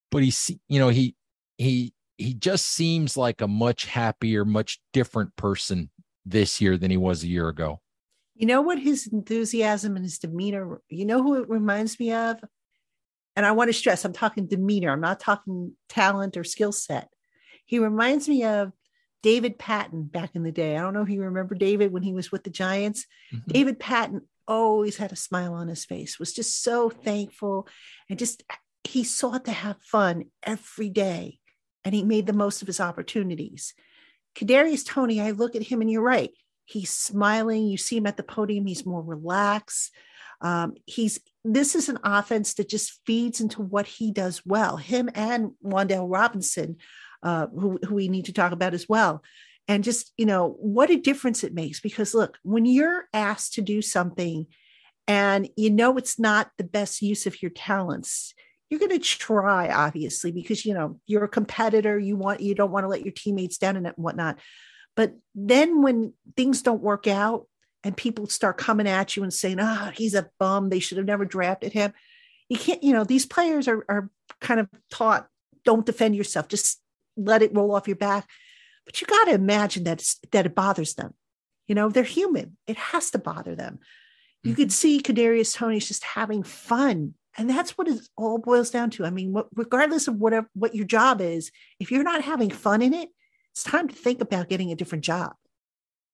but 0.09 0.23
he's 0.23 0.51
you 0.67 0.79
know 0.79 0.89
he 0.89 1.15
he 1.57 1.93
he 2.17 2.33
just 2.33 2.67
seems 2.67 3.17
like 3.17 3.41
a 3.41 3.47
much 3.47 3.85
happier, 3.85 4.45
much 4.45 4.79
different 4.93 5.35
person 5.35 5.89
this 6.25 6.61
year 6.61 6.77
than 6.77 6.91
he 6.91 6.97
was 6.97 7.23
a 7.23 7.27
year 7.27 7.49
ago. 7.49 7.81
You 8.35 8.47
know 8.47 8.61
what 8.61 8.79
his 8.79 9.07
enthusiasm 9.07 9.95
and 9.95 10.05
his 10.05 10.17
demeanor, 10.17 10.81
you 10.87 11.05
know 11.05 11.21
who 11.21 11.41
it 11.41 11.49
reminds 11.49 11.99
me 11.99 12.11
of? 12.13 12.37
And 13.35 13.45
I 13.45 13.51
want 13.51 13.69
to 13.69 13.73
stress, 13.73 14.03
I'm 14.03 14.13
talking 14.13 14.47
demeanor, 14.47 14.91
I'm 14.91 15.01
not 15.01 15.19
talking 15.19 15.73
talent 15.87 16.37
or 16.37 16.43
skill 16.43 16.71
set. 16.71 17.09
He 17.65 17.79
reminds 17.79 18.27
me 18.27 18.43
of 18.43 18.71
David 19.23 19.57
Patten 19.57 20.03
back 20.03 20.35
in 20.35 20.43
the 20.43 20.51
day. 20.51 20.75
I 20.75 20.81
don't 20.81 20.93
know 20.93 21.03
if 21.03 21.09
you 21.09 21.21
remember 21.21 21.55
David 21.55 21.93
when 21.93 22.03
he 22.03 22.13
was 22.13 22.31
with 22.31 22.43
the 22.43 22.49
Giants. 22.49 23.05
Mm-hmm. 23.33 23.51
David 23.51 23.79
Patten 23.79 24.21
always 24.47 24.97
had 24.97 25.11
a 25.11 25.15
smile 25.17 25.53
on 25.53 25.67
his 25.67 25.85
face, 25.85 26.19
was 26.19 26.33
just 26.33 26.61
so 26.61 26.89
thankful 26.89 27.67
and 28.09 28.19
just 28.19 28.43
he 28.83 29.03
sought 29.03 29.45
to 29.45 29.51
have 29.51 29.77
fun 29.81 30.25
every 30.43 30.89
day 30.89 31.39
and 31.85 31.95
he 31.95 32.03
made 32.03 32.27
the 32.27 32.33
most 32.33 32.61
of 32.61 32.67
his 32.67 32.79
opportunities. 32.79 33.73
Kadarius 34.35 34.85
Toney, 34.85 35.21
I 35.21 35.31
look 35.31 35.55
at 35.55 35.63
him 35.63 35.81
and 35.81 35.89
you're 35.89 36.01
right. 36.01 36.31
He's 36.71 36.91
smiling. 36.91 37.67
You 37.67 37.77
see 37.77 37.97
him 37.97 38.07
at 38.07 38.17
the 38.17 38.23
podium. 38.23 38.65
He's 38.65 38.85
more 38.85 39.01
relaxed. 39.01 39.93
Um, 40.41 40.73
he's 40.85 41.19
this 41.43 41.75
is 41.75 41.89
an 41.89 41.99
offense 42.03 42.53
that 42.55 42.69
just 42.69 42.99
feeds 43.05 43.41
into 43.41 43.61
what 43.61 43.87
he 43.87 44.11
does 44.11 44.41
well. 44.45 44.77
Him 44.77 45.09
and 45.13 45.51
Wan'Dale 45.63 46.07
Robinson, 46.09 46.77
uh, 47.23 47.47
who, 47.47 47.79
who 47.85 47.95
we 47.95 48.07
need 48.07 48.25
to 48.25 48.33
talk 48.33 48.51
about 48.51 48.73
as 48.73 48.87
well. 48.87 49.21
and 49.67 49.83
just, 49.83 50.11
you 50.17 50.25
know, 50.25 50.55
what 50.59 50.89
a 50.89 50.97
difference 50.97 51.43
it 51.43 51.53
makes. 51.53 51.79
Because 51.79 52.13
look, 52.13 52.37
when 52.43 52.65
you're 52.65 53.05
asked 53.13 53.53
to 53.53 53.61
do 53.61 53.81
something 53.81 54.47
and 55.07 55.49
you 55.55 55.69
know 55.69 55.97
it's 55.97 56.19
not 56.19 56.51
the 56.57 56.63
best 56.63 57.01
use 57.01 57.25
of 57.25 57.41
your 57.41 57.51
talents, 57.51 58.33
you're 58.69 58.79
going 58.79 58.91
to 58.91 58.99
try, 58.99 59.69
obviously, 59.69 60.31
because 60.31 60.65
you 60.65 60.73
know 60.73 60.99
you're 61.05 61.25
a 61.25 61.29
competitor. 61.29 61.99
You 61.99 62.15
want 62.15 62.39
you 62.39 62.55
don't 62.55 62.71
want 62.71 62.85
to 62.85 62.87
let 62.87 63.03
your 63.03 63.13
teammates 63.13 63.57
down 63.57 63.75
and 63.75 63.87
whatnot. 63.97 64.39
But 64.95 65.15
then 65.35 65.81
when 65.81 66.13
things 66.35 66.61
don't 66.61 66.81
work 66.81 67.07
out 67.07 67.47
and 67.83 67.95
people 67.95 68.27
start 68.27 68.57
coming 68.57 68.87
at 68.87 69.15
you 69.15 69.23
and 69.23 69.33
saying, 69.33 69.57
"Ah, 69.59 69.87
oh, 69.87 69.91
he's 69.91 70.13
a 70.13 70.29
bum. 70.39 70.69
They 70.69 70.79
should 70.79 70.97
have 70.97 71.07
never 71.07 71.25
drafted 71.25 71.73
him," 71.73 71.93
you 72.49 72.57
can't. 72.57 72.83
You 72.83 72.93
know 72.93 73.03
these 73.03 73.25
players 73.25 73.67
are 73.67 73.85
are 73.89 74.09
kind 74.39 74.59
of 74.59 74.67
taught 74.89 75.27
don't 75.63 75.85
defend 75.85 76.15
yourself. 76.15 76.47
Just 76.47 76.81
let 77.15 77.41
it 77.41 77.55
roll 77.55 77.73
off 77.73 77.87
your 77.87 77.97
back. 77.97 78.27
But 78.85 78.99
you 78.99 79.07
got 79.07 79.25
to 79.25 79.33
imagine 79.33 79.83
that 79.85 80.03
that 80.31 80.45
it 80.45 80.55
bothers 80.55 80.95
them. 80.95 81.13
You 81.67 81.75
know, 81.75 81.89
they're 81.89 82.03
human. 82.03 82.57
It 82.67 82.77
has 82.77 83.11
to 83.11 83.19
bother 83.19 83.55
them. 83.55 83.79
You 84.43 84.51
mm-hmm. 84.51 84.61
could 84.61 84.71
see 84.71 85.01
Kadarius 85.01 85.55
Toney's 85.55 85.87
just 85.87 86.03
having 86.03 86.43
fun 86.43 87.13
and 87.37 87.49
that's 87.49 87.77
what 87.77 87.87
it 87.87 88.01
all 88.17 88.37
boils 88.37 88.69
down 88.69 88.89
to. 88.91 89.05
I 89.05 89.09
mean, 89.09 89.31
what, 89.31 89.47
regardless 89.55 90.07
of 90.07 90.15
whatever 90.15 90.47
what 90.53 90.75
your 90.75 90.85
job 90.85 91.21
is, 91.21 91.51
if 91.79 91.91
you're 91.91 92.03
not 92.03 92.23
having 92.23 92.49
fun 92.49 92.81
in 92.81 92.93
it, 92.93 93.09
it's 93.51 93.63
time 93.63 93.87
to 93.87 93.95
think 93.95 94.21
about 94.21 94.49
getting 94.49 94.71
a 94.71 94.75
different 94.75 95.03
job. 95.03 95.33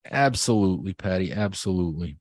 Absolutely, 0.09 0.93
Patty. 0.93 1.31
Absolutely. 1.31 2.17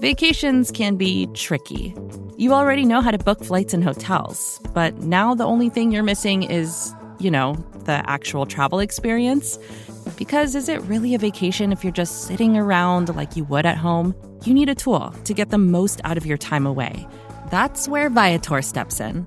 Vacations 0.00 0.70
can 0.70 0.96
be 0.96 1.26
tricky. 1.34 1.94
You 2.36 2.52
already 2.52 2.84
know 2.84 3.00
how 3.00 3.10
to 3.10 3.18
book 3.18 3.42
flights 3.42 3.72
and 3.72 3.82
hotels, 3.82 4.60
but 4.74 4.98
now 4.98 5.34
the 5.34 5.44
only 5.44 5.68
thing 5.68 5.90
you're 5.90 6.02
missing 6.02 6.42
is, 6.42 6.94
you 7.18 7.30
know, 7.30 7.54
the 7.84 8.02
actual 8.08 8.46
travel 8.46 8.78
experience. 8.78 9.58
Because 10.16 10.54
is 10.54 10.68
it 10.68 10.80
really 10.82 11.14
a 11.14 11.18
vacation 11.18 11.72
if 11.72 11.82
you're 11.82 11.92
just 11.92 12.26
sitting 12.26 12.56
around 12.56 13.14
like 13.14 13.36
you 13.36 13.44
would 13.44 13.66
at 13.66 13.76
home? 13.76 14.14
You 14.44 14.54
need 14.54 14.68
a 14.68 14.74
tool 14.74 15.10
to 15.24 15.34
get 15.34 15.50
the 15.50 15.58
most 15.58 16.00
out 16.04 16.16
of 16.16 16.26
your 16.26 16.38
time 16.38 16.66
away. 16.66 17.06
That's 17.50 17.88
where 17.88 18.10
Viator 18.10 18.62
steps 18.62 19.00
in. 19.00 19.26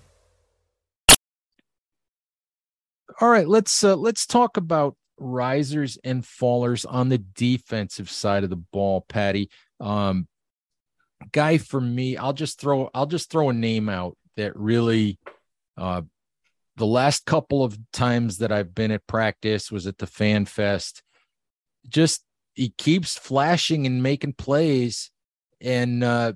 All 3.21 3.29
right, 3.29 3.47
let's 3.47 3.83
uh, 3.83 3.95
let's 3.95 4.25
talk 4.25 4.57
about 4.57 4.95
risers 5.19 5.99
and 6.03 6.23
fallers 6.23 6.87
on 6.89 7.09
the 7.09 7.19
defensive 7.19 8.09
side 8.09 8.43
of 8.43 8.49
the 8.49 8.55
ball, 8.55 9.05
Patty. 9.07 9.51
Um, 9.79 10.27
guy 11.31 11.59
for 11.59 11.79
me, 11.79 12.17
I'll 12.17 12.33
just 12.33 12.59
throw 12.59 12.89
I'll 12.95 13.05
just 13.05 13.29
throw 13.29 13.49
a 13.51 13.53
name 13.53 13.89
out 13.89 14.17
that 14.37 14.57
really 14.57 15.19
uh, 15.77 16.01
the 16.77 16.87
last 16.87 17.27
couple 17.27 17.63
of 17.63 17.77
times 17.93 18.39
that 18.39 18.51
I've 18.51 18.73
been 18.73 18.89
at 18.89 19.05
practice 19.05 19.71
was 19.71 19.85
at 19.85 19.99
the 19.99 20.07
Fan 20.07 20.45
Fest. 20.45 21.03
Just 21.87 22.23
he 22.55 22.69
keeps 22.69 23.19
flashing 23.19 23.85
and 23.85 24.01
making 24.01 24.33
plays, 24.33 25.11
and 25.61 26.03
uh, 26.03 26.33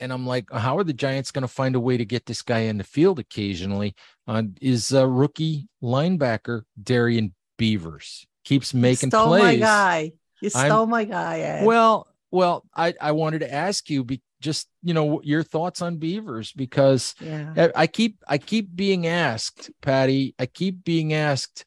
and 0.00 0.12
I'm 0.12 0.26
like, 0.26 0.50
how 0.52 0.78
are 0.78 0.84
the 0.84 0.92
Giants 0.92 1.30
going 1.30 1.42
to 1.42 1.48
find 1.48 1.74
a 1.74 1.80
way 1.80 1.96
to 1.96 2.04
get 2.04 2.26
this 2.26 2.42
guy 2.42 2.60
in 2.60 2.78
the 2.78 2.84
field 2.84 3.18
occasionally? 3.18 3.94
Uh, 4.26 4.44
is 4.60 4.92
a 4.92 5.06
rookie 5.06 5.68
linebacker 5.82 6.62
Darrian 6.82 7.34
Beavers 7.56 8.26
keeps 8.48 8.72
making 8.72 9.08
you 9.08 9.10
stole 9.10 9.28
plays. 9.28 9.60
my 9.60 9.66
guy. 9.66 10.12
You 10.40 10.50
stole 10.50 10.84
I'm, 10.84 10.90
my 10.90 11.04
guy. 11.04 11.40
Ed. 11.40 11.66
Well, 11.66 12.06
well, 12.30 12.64
I 12.74 12.94
I 13.00 13.12
wanted 13.12 13.40
to 13.40 13.52
ask 13.52 13.90
you 13.90 14.04
be, 14.04 14.22
just 14.40 14.68
you 14.82 14.94
know 14.94 15.20
your 15.22 15.42
thoughts 15.42 15.82
on 15.82 15.96
Beavers 15.96 16.52
because 16.52 17.14
yeah. 17.20 17.52
I, 17.56 17.82
I 17.82 17.86
keep 17.86 18.22
I 18.26 18.38
keep 18.38 18.74
being 18.74 19.06
asked, 19.06 19.70
Patty. 19.82 20.34
I 20.38 20.46
keep 20.46 20.84
being 20.84 21.12
asked, 21.12 21.64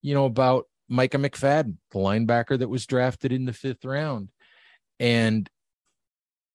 you 0.00 0.14
know, 0.14 0.26
about 0.26 0.66
Micah 0.88 1.18
McFadden, 1.18 1.76
the 1.90 1.98
linebacker 1.98 2.58
that 2.58 2.68
was 2.68 2.86
drafted 2.86 3.32
in 3.32 3.44
the 3.44 3.52
fifth 3.52 3.84
round, 3.84 4.28
and 5.00 5.48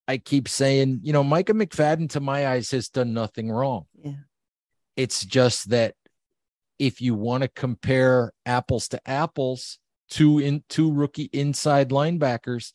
I 0.07 0.17
keep 0.17 0.47
saying, 0.47 1.01
you 1.03 1.11
know, 1.11 1.23
Micah 1.23 1.53
McFadden, 1.53 2.09
to 2.11 2.19
my 2.19 2.47
eyes, 2.47 2.71
has 2.71 2.89
done 2.89 3.13
nothing 3.13 3.51
wrong. 3.51 3.85
Yeah. 4.01 4.13
It's 4.95 5.25
just 5.25 5.69
that 5.69 5.95
if 6.79 7.01
you 7.01 7.13
want 7.13 7.43
to 7.43 7.49
compare 7.49 8.31
apples 8.45 8.87
to 8.89 9.01
apples, 9.07 9.79
two 10.09 10.39
in 10.39 10.63
two 10.69 10.91
rookie 10.91 11.29
inside 11.33 11.89
linebackers, 11.89 12.71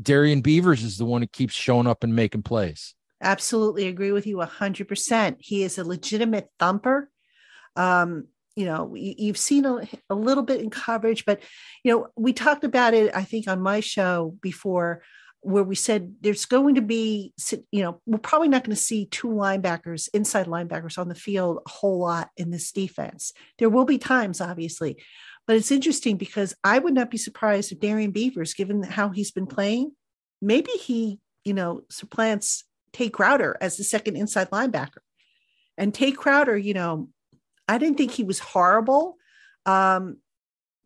Darrian 0.00 0.40
Beavers 0.40 0.82
is 0.82 0.98
the 0.98 1.04
one 1.04 1.22
who 1.22 1.28
keeps 1.28 1.54
showing 1.54 1.86
up 1.86 2.04
and 2.04 2.14
making 2.14 2.42
plays. 2.42 2.94
Absolutely 3.22 3.88
agree 3.88 4.12
with 4.12 4.26
you 4.26 4.36
100%. 4.36 5.36
He 5.38 5.62
is 5.62 5.78
a 5.78 5.84
legitimate 5.84 6.48
thumper. 6.58 7.10
Um, 7.76 8.26
you 8.56 8.66
know, 8.66 8.94
you've 8.94 9.38
seen 9.38 9.64
a, 9.64 9.88
a 10.10 10.14
little 10.14 10.42
bit 10.42 10.60
in 10.60 10.70
coverage, 10.70 11.24
but, 11.24 11.40
you 11.82 11.92
know, 11.92 12.08
we 12.16 12.32
talked 12.32 12.64
about 12.64 12.94
it, 12.94 13.14
I 13.14 13.24
think, 13.24 13.48
on 13.48 13.62
my 13.62 13.80
show 13.80 14.36
before 14.40 15.02
where 15.44 15.62
we 15.62 15.74
said 15.74 16.14
there's 16.22 16.46
going 16.46 16.74
to 16.74 16.82
be, 16.82 17.32
you 17.70 17.82
know, 17.82 18.00
we're 18.06 18.18
probably 18.18 18.48
not 18.48 18.64
going 18.64 18.74
to 18.74 18.82
see 18.82 19.06
two 19.06 19.28
linebackers, 19.28 20.08
inside 20.14 20.46
linebackers 20.46 20.98
on 20.98 21.08
the 21.08 21.14
field 21.14 21.58
a 21.66 21.68
whole 21.68 21.98
lot 21.98 22.30
in 22.36 22.50
this 22.50 22.72
defense. 22.72 23.32
There 23.58 23.68
will 23.68 23.84
be 23.84 23.98
times, 23.98 24.40
obviously, 24.40 24.96
but 25.46 25.56
it's 25.56 25.70
interesting 25.70 26.16
because 26.16 26.54
I 26.64 26.78
would 26.78 26.94
not 26.94 27.10
be 27.10 27.18
surprised 27.18 27.72
if 27.72 27.80
Darrian 27.80 28.10
Beavers, 28.10 28.54
given 28.54 28.82
how 28.82 29.10
he's 29.10 29.30
been 29.30 29.46
playing, 29.46 29.92
maybe 30.40 30.70
he, 30.72 31.20
you 31.44 31.52
know, 31.52 31.82
supplants 31.90 32.64
Tae 32.94 33.10
Crowder 33.10 33.56
as 33.60 33.76
the 33.76 33.84
second 33.84 34.16
inside 34.16 34.50
linebacker. 34.50 35.02
And 35.76 35.92
Tae 35.92 36.12
Crowder, 36.12 36.56
you 36.56 36.72
know, 36.72 37.10
I 37.68 37.76
didn't 37.76 37.98
think 37.98 38.12
he 38.12 38.24
was 38.24 38.38
horrible. 38.38 39.16
Um, 39.66 40.18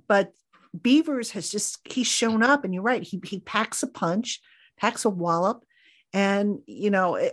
but 0.08 0.32
Beavers 0.80 1.30
has 1.32 1.50
just 1.50 1.80
he's 1.84 2.06
shown 2.06 2.42
up, 2.42 2.64
and 2.64 2.72
you're 2.72 2.82
right. 2.82 3.02
He 3.02 3.20
he 3.24 3.40
packs 3.40 3.82
a 3.82 3.86
punch, 3.86 4.40
packs 4.76 5.04
a 5.04 5.10
wallop, 5.10 5.64
and 6.12 6.58
you 6.66 6.90
know 6.90 7.30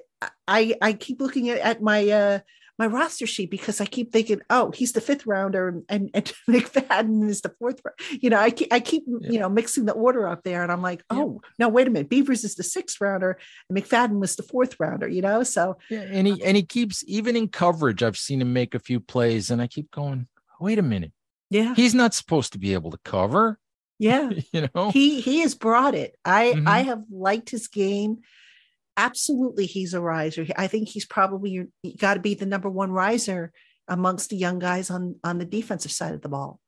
I 0.48 0.76
I 0.82 0.94
keep 0.94 1.22
looking 1.22 1.50
at, 1.50 1.60
at 1.60 1.82
my 1.82 2.10
uh 2.10 2.40
my 2.78 2.88
roster 2.88 3.26
sheet 3.26 3.50
because 3.50 3.80
I 3.80 3.86
keep 3.86 4.12
thinking, 4.12 4.42
oh, 4.50 4.72
he's 4.72 4.92
the 4.92 5.02
fifth 5.02 5.26
rounder 5.26 5.84
and, 5.90 6.10
and 6.14 6.34
McFadden 6.50 7.30
is 7.30 7.42
the 7.42 7.54
fourth. 7.58 7.82
Round. 7.84 8.22
You 8.22 8.30
know, 8.30 8.40
I 8.40 8.50
keep, 8.50 8.74
I 8.74 8.80
keep 8.80 9.04
yeah. 9.08 9.32
you 9.32 9.40
know 9.40 9.50
mixing 9.50 9.86
the 9.86 9.94
order 9.94 10.28
up 10.28 10.44
there, 10.44 10.64
and 10.64 10.72
I'm 10.72 10.82
like, 10.82 11.04
oh, 11.10 11.42
yeah. 11.42 11.50
no, 11.60 11.70
wait 11.70 11.88
a 11.88 11.90
minute, 11.90 12.10
Beavers 12.10 12.44
is 12.44 12.56
the 12.56 12.64
sixth 12.64 13.00
rounder, 13.00 13.38
and 13.70 13.78
McFadden 13.78 14.20
was 14.20 14.36
the 14.36 14.44
fourth 14.44 14.80
rounder. 14.80 15.08
You 15.08 15.22
know, 15.22 15.44
so 15.44 15.78
yeah, 15.90 16.02
and 16.02 16.28
he 16.28 16.44
and 16.44 16.58
he 16.58 16.64
keeps 16.64 17.04
even 17.08 17.36
in 17.36 17.48
coverage. 17.48 18.04
I've 18.04 18.18
seen 18.18 18.42
him 18.42 18.54
make 18.54 18.76
a 18.76 18.80
few 18.80 19.00
plays, 19.00 19.52
and 19.52 19.62
I 19.62 19.68
keep 19.68 19.92
going, 19.92 20.28
wait 20.60 20.80
a 20.80 20.84
minute, 20.84 21.14
yeah. 21.50 21.76
He's 21.76 21.94
not 21.94 22.14
supposed 22.14 22.54
to 22.54 22.60
be 22.60 22.74
able 22.74 22.92
to 22.92 23.00
cover. 23.04 23.60
Yeah. 24.00 24.30
you 24.52 24.70
know, 24.74 24.92
he 24.92 25.22
he 25.22 25.40
has 25.42 25.56
brought 25.56 25.96
it. 25.96 26.16
I 26.24 26.54
mm-hmm. 26.54 26.68
I 26.68 26.84
have 26.84 27.04
liked 27.12 27.50
his 27.50 27.68
game. 27.68 28.20
Absolutely, 28.98 29.66
he's 29.66 29.94
a 29.94 30.02
riser. 30.02 30.46
I 30.58 30.68
think 30.68 30.88
he's 30.88 31.06
probably 31.06 31.52
you 31.52 31.72
got 31.98 32.16
to 32.16 32.20
be 32.20 32.34
the 32.34 32.46
number 32.46 32.70
one 32.70 32.92
riser 32.92 33.52
amongst 33.88 34.30
the 34.30 34.38
young 34.38 34.60
guys 34.60 34.90
on 34.90 35.16
on 35.24 35.38
the 35.38 35.46
defensive 35.46 35.92
side 35.92 36.14
of 36.14 36.22
the 36.22 36.30
ball. 36.30 36.60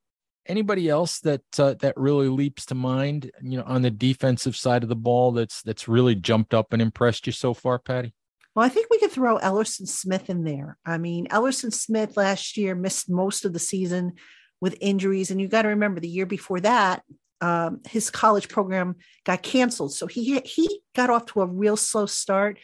Anybody 0.45 0.87
else 0.87 1.19
that 1.21 1.43
uh, 1.57 1.75
that 1.75 1.97
really 1.97 2.29
leaps 2.29 2.65
to 2.67 2.75
mind, 2.75 3.31
you 3.41 3.57
know, 3.57 3.63
on 3.65 3.81
the 3.81 3.91
defensive 3.91 4.55
side 4.55 4.83
of 4.83 4.89
the 4.89 4.95
ball 4.95 5.31
that's 5.31 5.61
that's 5.61 5.87
really 5.87 6.15
jumped 6.15 6.53
up 6.53 6.73
and 6.73 6.81
impressed 6.81 7.27
you 7.27 7.33
so 7.33 7.53
far, 7.53 7.79
Patty? 7.79 8.13
Well, 8.55 8.65
I 8.65 8.69
think 8.69 8.87
we 8.89 8.99
could 8.99 9.11
throw 9.11 9.37
Elerson 9.37 9.87
Smith 9.87 10.29
in 10.29 10.43
there. 10.43 10.77
I 10.85 10.97
mean, 10.97 11.27
Elerson 11.27 11.71
Smith 11.71 12.17
last 12.17 12.57
year 12.57 12.73
missed 12.75 13.09
most 13.09 13.45
of 13.45 13.53
the 13.53 13.59
season 13.59 14.13
with 14.61 14.77
injuries. 14.81 15.31
And 15.31 15.39
you 15.39 15.47
got 15.47 15.63
to 15.63 15.69
remember 15.69 15.99
the 15.99 16.07
year 16.07 16.25
before 16.25 16.59
that, 16.61 17.03
um, 17.41 17.81
his 17.87 18.09
college 18.09 18.49
program 18.49 18.95
got 19.25 19.43
canceled. 19.43 19.93
So 19.93 20.07
he 20.07 20.39
he 20.39 20.81
got 20.95 21.09
off 21.09 21.27
to 21.27 21.41
a 21.41 21.45
real 21.45 21.77
slow 21.77 22.05
start 22.05 22.57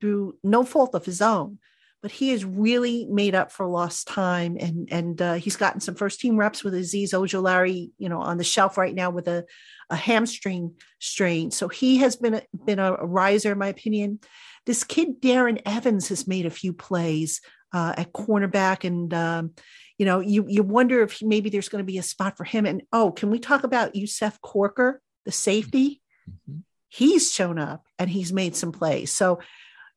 through 0.00 0.36
no 0.42 0.64
fault 0.64 0.94
of 0.94 1.04
his 1.04 1.20
own. 1.20 1.58
but 2.02 2.10
he 2.10 2.30
has 2.30 2.44
really 2.44 3.06
made 3.10 3.34
up 3.34 3.52
for 3.52 3.66
lost 3.66 4.08
time 4.08 4.56
and 4.58 4.88
and 4.90 5.20
uh, 5.20 5.34
he's 5.34 5.56
gotten 5.56 5.80
some 5.80 5.94
first 5.94 6.20
team 6.20 6.36
reps 6.36 6.64
with 6.64 6.72
Azeez 6.74 7.12
Ojulari, 7.12 7.90
you 7.98 8.08
know, 8.08 8.20
on 8.20 8.38
the 8.38 8.44
shelf 8.44 8.78
right 8.78 8.94
now 8.94 9.10
with 9.10 9.28
a, 9.28 9.44
a 9.90 9.96
hamstring 9.96 10.74
strain. 10.98 11.50
So 11.50 11.68
he 11.68 11.98
has 11.98 12.16
been 12.16 12.34
a, 12.34 12.42
been 12.64 12.78
a, 12.78 12.92
riser, 12.94 13.52
in 13.52 13.58
my 13.58 13.68
opinion. 13.68 14.20
This 14.64 14.84
kid 14.84 15.20
Darren 15.20 15.60
Evans 15.66 16.08
has 16.08 16.26
made 16.26 16.46
a 16.46 16.50
few 16.50 16.72
plays 16.72 17.40
uh, 17.72 17.94
at 17.96 18.12
cornerback, 18.12 18.84
and 18.84 19.12
um, 19.12 19.54
you 20.00 20.06
know, 20.06 20.20
you 20.20 20.46
you 20.48 20.62
wonder 20.62 21.02
if 21.02 21.20
maybe 21.20 21.50
there's 21.50 21.68
going 21.68 21.84
to 21.84 21.92
be 21.92 21.98
a 21.98 22.02
spot 22.02 22.38
for 22.38 22.44
him. 22.44 22.64
And 22.64 22.84
oh, 22.90 23.12
can 23.12 23.30
we 23.30 23.38
talk 23.38 23.64
about 23.64 23.94
Yusef 23.94 24.40
Corker, 24.40 25.02
the 25.26 25.30
safety? 25.30 26.00
Mm-hmm. 26.26 26.60
He's 26.88 27.30
shown 27.30 27.58
up 27.58 27.84
and 27.98 28.08
he's 28.08 28.32
made 28.32 28.56
some 28.56 28.72
plays. 28.72 29.12
So 29.12 29.40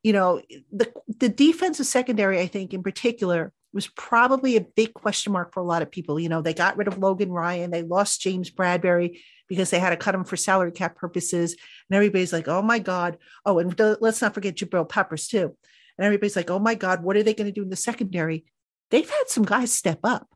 you 0.03 0.11
know, 0.11 0.41
the 0.73 0.91
the 1.07 1.29
defensive 1.29 1.85
secondary, 1.85 2.41
I 2.41 2.47
think 2.47 2.73
in 2.73 2.83
particular, 2.83 3.53
was 3.71 3.87
probably 3.87 4.57
a 4.57 4.67
big 4.75 4.93
question 4.93 5.31
mark 5.31 5.53
for 5.53 5.61
a 5.61 5.65
lot 5.65 5.81
of 5.81 5.89
people. 5.89 6.19
You 6.19 6.27
know, 6.27 6.41
they 6.41 6.53
got 6.53 6.75
rid 6.75 6.89
of 6.89 6.97
Logan 6.97 7.31
Ryan, 7.31 7.71
they 7.71 7.83
lost 7.83 8.19
James 8.19 8.51
Bradberry 8.51 9.21
because 9.47 9.69
they 9.69 9.79
had 9.79 9.91
to 9.91 9.95
cut 9.95 10.15
him 10.15 10.25
for 10.25 10.35
salary 10.35 10.73
cap 10.73 10.97
purposes, 10.97 11.53
and 11.89 11.95
everybody's 11.95 12.33
like, 12.33 12.49
"Oh 12.49 12.61
my 12.61 12.79
God!" 12.79 13.19
Oh, 13.45 13.59
and 13.59 13.73
let's 14.01 14.21
not 14.21 14.33
forget 14.33 14.57
Jabril 14.57 14.89
Peppers 14.89 15.29
too. 15.29 15.55
And 15.97 16.05
everybody's 16.05 16.35
like, 16.35 16.49
"Oh 16.49 16.59
my 16.59 16.75
God, 16.75 17.03
what 17.03 17.15
are 17.15 17.23
they 17.23 17.33
going 17.33 17.47
to 17.47 17.53
do 17.53 17.63
in 17.63 17.69
the 17.69 17.77
secondary?" 17.77 18.43
They've 18.93 19.09
had 19.09 19.27
some 19.27 19.43
guys 19.43 19.73
step 19.73 19.99
up. 20.05 20.27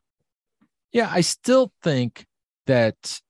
Yeah, 0.92 1.08
I 1.10 1.22
still 1.22 1.72
think 1.82 2.26
that 2.66 3.20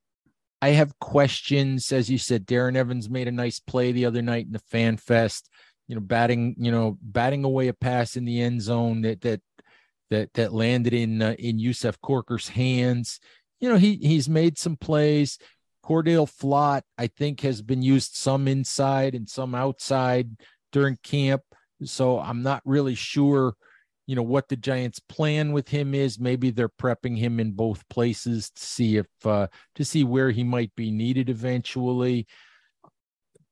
I 0.61 0.69
have 0.69 0.99
questions. 0.99 1.93
As 1.93 2.09
you 2.09 2.17
said, 2.17 2.45
Darren 2.45 2.75
Evans 2.75 3.09
made 3.09 3.29
a 3.29 3.31
nice 3.31 3.59
play 3.59 3.93
the 3.93 4.05
other 4.05 4.21
night 4.21 4.47
in 4.47 4.51
the 4.51 4.59
Fan 4.59 4.97
Fest 4.97 5.49
you 5.89 5.95
know, 5.95 6.01
batting, 6.01 6.55
you 6.59 6.71
know, 6.71 6.97
batting 7.01 7.43
away 7.43 7.67
a 7.67 7.73
pass 7.73 8.15
in 8.15 8.23
the 8.23 8.39
end 8.39 8.61
zone 8.61 9.01
that 9.01 9.21
that 9.21 9.41
that 10.11 10.31
that 10.35 10.53
landed 10.53 10.93
in 10.93 11.21
uh, 11.21 11.35
in 11.39 11.57
Yusef 11.57 11.99
Corker's 11.99 12.47
hands. 12.47 13.19
You 13.59 13.69
know, 13.69 13.77
he 13.77 13.95
he's 13.95 14.29
made 14.29 14.57
some 14.59 14.77
plays. 14.77 15.39
Cordale 15.83 16.29
Flott, 16.29 16.83
I 16.99 17.07
think, 17.07 17.41
has 17.41 17.63
been 17.63 17.81
used 17.81 18.15
some 18.15 18.47
inside 18.47 19.15
and 19.15 19.27
some 19.27 19.55
outside 19.55 20.29
during 20.71 20.95
camp. 21.01 21.41
So 21.83 22.19
I'm 22.19 22.43
not 22.43 22.61
really 22.65 22.93
sure, 22.93 23.55
you 24.09 24.15
know, 24.15 24.23
what 24.23 24.47
the 24.47 24.55
Giants' 24.55 24.97
plan 24.97 25.51
with 25.51 25.69
him 25.69 25.93
is. 25.93 26.19
Maybe 26.19 26.49
they're 26.49 26.67
prepping 26.67 27.15
him 27.15 27.39
in 27.39 27.51
both 27.51 27.87
places 27.89 28.49
to 28.49 28.65
see 28.65 28.97
if 28.97 29.05
uh, 29.23 29.45
to 29.75 29.85
see 29.85 30.03
where 30.03 30.31
he 30.31 30.43
might 30.43 30.73
be 30.75 30.89
needed 30.89 31.29
eventually. 31.29 32.25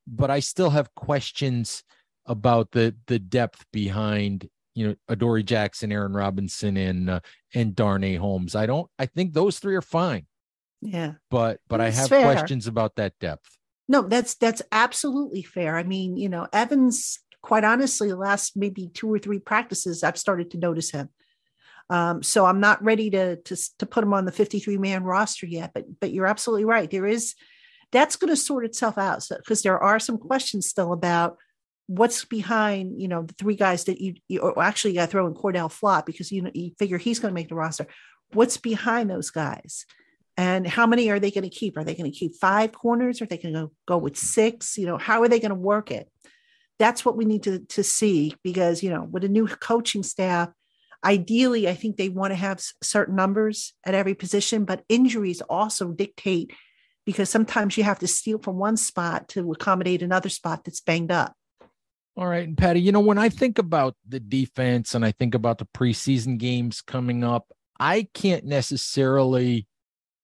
But 0.08 0.32
I 0.32 0.40
still 0.40 0.72
have 0.72 0.96
questions 0.96 1.84
about 2.26 2.72
the 2.72 2.96
the 3.06 3.20
depth 3.20 3.68
behind 3.72 4.50
you 4.74 4.88
know 4.88 4.96
Adoree 5.08 5.44
Jackson, 5.44 5.92
Aaron 5.92 6.14
Robinson, 6.14 6.76
and 6.76 7.08
uh, 7.08 7.20
and 7.54 7.76
Darnay 7.76 8.16
Holmes. 8.16 8.56
I 8.56 8.66
don't. 8.66 8.90
I 8.98 9.06
think 9.06 9.34
those 9.34 9.60
three 9.60 9.76
are 9.76 9.82
fine. 9.84 10.26
Yeah, 10.82 11.14
but 11.30 11.60
but 11.68 11.78
that's 11.78 11.98
I 11.98 12.00
have 12.00 12.10
fair. 12.10 12.34
questions 12.34 12.66
about 12.66 12.96
that 12.96 13.14
depth. 13.20 13.56
No, 13.88 14.02
that's 14.02 14.34
that's 14.34 14.64
absolutely 14.72 15.44
fair. 15.44 15.78
I 15.78 15.84
mean, 15.84 16.18
you 16.18 16.30
know, 16.30 16.48
Evans. 16.52 17.20
Quite 17.42 17.64
honestly, 17.64 18.10
the 18.10 18.16
last 18.16 18.58
maybe 18.58 18.90
two 18.94 19.12
or 19.14 19.20
three 19.20 19.40
practices, 19.40 20.04
I've 20.04 20.18
started 20.18 20.52
to 20.52 20.58
notice 20.58 20.92
him. 20.92 21.10
Um, 21.90 22.22
so 22.22 22.46
I'm 22.46 22.60
not 22.60 22.84
ready 22.84 23.10
to, 23.12 23.38
to 23.38 23.56
to 23.80 23.86
put 23.86 24.04
him 24.04 24.14
on 24.14 24.26
the 24.26 24.32
53 24.32 24.78
man 24.78 25.04
roster 25.04 25.46
yet. 25.46 25.72
But 25.74 25.86
but 26.00 26.12
you're 26.12 26.28
absolutely 26.28 26.66
right. 26.66 26.90
There 26.90 27.06
is 27.06 27.36
that's 27.92 28.18
going 28.18 28.30
to 28.30 28.36
sort 28.36 28.66
itself 28.66 28.98
out 28.98 29.26
because 29.30 29.62
so, 29.62 29.70
there 29.70 29.80
are 29.80 30.00
some 30.00 30.18
questions 30.18 30.68
still 30.68 30.92
about 30.92 31.38
what's 31.88 32.26
behind 32.26 33.02
you 33.02 33.08
know 33.08 33.24
the 33.24 33.34
three 33.36 33.56
guys 33.56 33.86
that 33.86 34.02
you, 34.02 34.16
you 34.28 34.54
actually 34.62 34.94
got 34.94 35.06
to 35.06 35.12
throw 35.12 35.28
in 35.28 35.34
Cordale 35.34 35.72
Flott 35.72 36.06
because 36.06 36.32
you 36.32 36.42
know 36.42 36.52
you 36.54 36.72
figure 36.78 36.98
he's 36.98 37.20
going 37.20 37.32
to 37.32 37.36
make 37.36 37.50
the 37.50 37.56
roster. 37.56 37.88
What's 38.34 38.58
behind 38.58 39.10
those 39.10 39.30
guys, 39.30 39.86
and 40.36 40.68
how 40.68 40.86
many 40.86 41.10
are 41.10 41.20
they 41.20 41.32
going 41.32 41.50
to 41.50 41.50
keep? 41.50 41.78
Are 41.78 41.86
they 41.86 41.96
going 41.96 42.12
to 42.12 42.18
keep 42.18 42.36
five 42.36 42.74
corners? 42.74 43.22
Are 43.22 43.26
they 43.26 43.38
going 43.38 43.54
to 43.54 43.72
go 43.88 43.98
with 43.98 44.18
six? 44.18 44.78
You 44.78 44.86
know, 44.86 44.98
how 44.98 45.22
are 45.22 45.30
they 45.30 45.40
going 45.40 45.50
to 45.50 45.56
work 45.56 45.92
it? 45.92 46.10
That's 46.80 47.04
what 47.04 47.18
we 47.18 47.26
need 47.26 47.44
to 47.44 47.60
to 47.60 47.84
see 47.84 48.36
because 48.44 48.84
you 48.84 48.90
know 48.90 49.08
with 49.10 49.24
a 49.24 49.30
new 49.30 49.48
coaching 49.48 50.04
staff, 50.04 50.50
ideally 51.04 51.68
I 51.68 51.74
think 51.74 51.98
they 51.98 52.10
want 52.10 52.32
to 52.32 52.36
have 52.36 52.62
certain 52.84 53.16
numbers 53.16 53.74
at 53.86 53.96
every 53.96 54.14
position, 54.14 54.66
but 54.66 54.84
injuries 54.90 55.42
also 55.42 55.92
dictate 55.92 56.52
because 57.06 57.30
sometimes 57.30 57.78
you 57.78 57.84
have 57.84 58.00
to 58.00 58.08
steal 58.08 58.38
from 58.38 58.58
one 58.58 58.78
spot 58.78 59.30
to 59.30 59.52
accommodate 59.52 60.02
another 60.02 60.30
spot 60.30 60.66
that's 60.66 60.82
banged 60.82 61.12
up. 61.12 61.34
All 62.18 62.28
right. 62.28 62.48
And 62.48 62.58
Patty, 62.58 62.82
you 62.82 62.92
know, 62.92 63.00
when 63.00 63.20
I 63.20 63.30
think 63.30 63.60
about 63.60 63.96
the 64.08 64.20
defense 64.20 64.96
and 64.96 65.06
I 65.06 65.12
think 65.12 65.36
about 65.36 65.60
the 65.60 65.68
preseason 65.68 66.38
games 66.40 66.82
coming 66.82 67.24
up, 67.24 67.46
I 67.80 68.08
can't 68.14 68.44
necessarily 68.44 69.68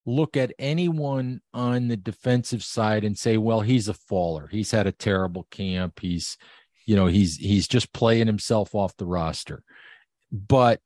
look 0.05 0.35
at 0.35 0.53
anyone 0.59 1.41
on 1.53 1.87
the 1.87 1.97
defensive 1.97 2.63
side 2.63 3.03
and 3.03 3.17
say, 3.17 3.37
well, 3.37 3.61
he's 3.61 3.87
a 3.87 3.93
faller. 3.93 4.47
He's 4.47 4.71
had 4.71 4.87
a 4.87 4.91
terrible 4.91 5.47
camp. 5.49 5.99
He's, 6.01 6.37
you 6.85 6.95
know, 6.95 7.07
he's 7.07 7.37
he's 7.37 7.67
just 7.67 7.93
playing 7.93 8.27
himself 8.27 8.75
off 8.75 8.97
the 8.97 9.05
roster. 9.05 9.63
But 10.31 10.81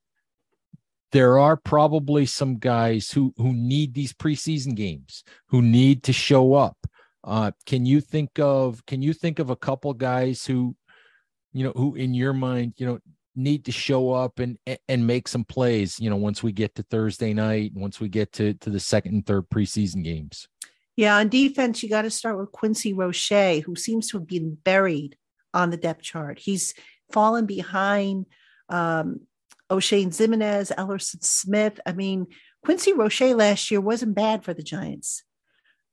there 1.11 1.39
are 1.39 1.57
probably 1.57 2.25
some 2.25 2.57
guys 2.57 3.09
who 3.09 3.33
who 3.37 3.53
need 3.53 3.93
these 3.93 4.13
preseason 4.13 4.75
games, 4.75 5.23
who 5.47 5.61
need 5.61 6.03
to 6.03 6.13
show 6.13 6.53
up. 6.53 6.77
Uh, 7.23 7.51
can 7.65 7.85
you 7.85 8.01
think 8.01 8.39
of 8.39 8.85
can 8.85 9.01
you 9.01 9.13
think 9.13 9.39
of 9.39 9.49
a 9.49 9.55
couple 9.55 9.93
guys 9.93 10.45
who 10.45 10.75
you 11.57 11.63
know, 11.63 11.71
who 11.75 11.95
in 11.95 12.13
your 12.13 12.33
mind, 12.33 12.73
you 12.77 12.85
know, 12.85 12.99
need 13.37 13.65
to 13.65 13.71
show 13.71 14.11
up 14.11 14.39
and 14.39 14.57
and 14.87 15.07
make 15.07 15.27
some 15.27 15.43
plays, 15.43 15.99
you 15.99 16.09
know, 16.09 16.15
once 16.15 16.43
we 16.43 16.51
get 16.51 16.75
to 16.75 16.83
Thursday 16.83 17.33
night, 17.33 17.71
once 17.73 17.99
we 17.99 18.09
get 18.09 18.33
to 18.33 18.53
to 18.55 18.69
the 18.69 18.79
second 18.79 19.13
and 19.13 19.25
third 19.25 19.49
preseason 19.49 20.03
games. 20.03 20.47
Yeah, 20.95 21.17
on 21.17 21.29
defense, 21.29 21.83
you 21.83 21.89
got 21.89 22.01
to 22.01 22.09
start 22.09 22.39
with 22.39 22.51
Quincy 22.51 22.91
Roche, 22.93 23.61
who 23.63 23.75
seems 23.75 24.09
to 24.09 24.17
have 24.17 24.27
been 24.27 24.55
buried 24.55 25.15
on 25.53 25.69
the 25.69 25.77
depth 25.77 26.01
chart. 26.01 26.39
He's 26.39 26.73
fallen 27.13 27.45
behind 27.45 28.25
um, 28.69 29.21
Oshane 29.69 30.07
Ximines, 30.07 30.73
Elerson 30.75 31.23
Smith. 31.23 31.79
I 31.85 31.93
mean, 31.93 32.25
Quincy 32.63 32.93
Roche 32.93 33.21
last 33.21 33.69
year 33.69 33.79
wasn't 33.79 34.15
bad 34.15 34.43
for 34.43 34.55
the 34.55 34.63
Giants. 34.63 35.23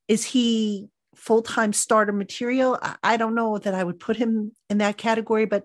Is 0.09 0.24
he 0.24 0.88
full-time 1.14 1.72
starter 1.72 2.12
material. 2.12 2.78
I 3.02 3.16
don't 3.16 3.35
know 3.35 3.59
that 3.59 3.74
I 3.74 3.85
would 3.85 4.00
put 4.00 4.16
him 4.16 4.52
in 4.68 4.78
that 4.78 4.96
category, 4.96 5.46
but 5.46 5.64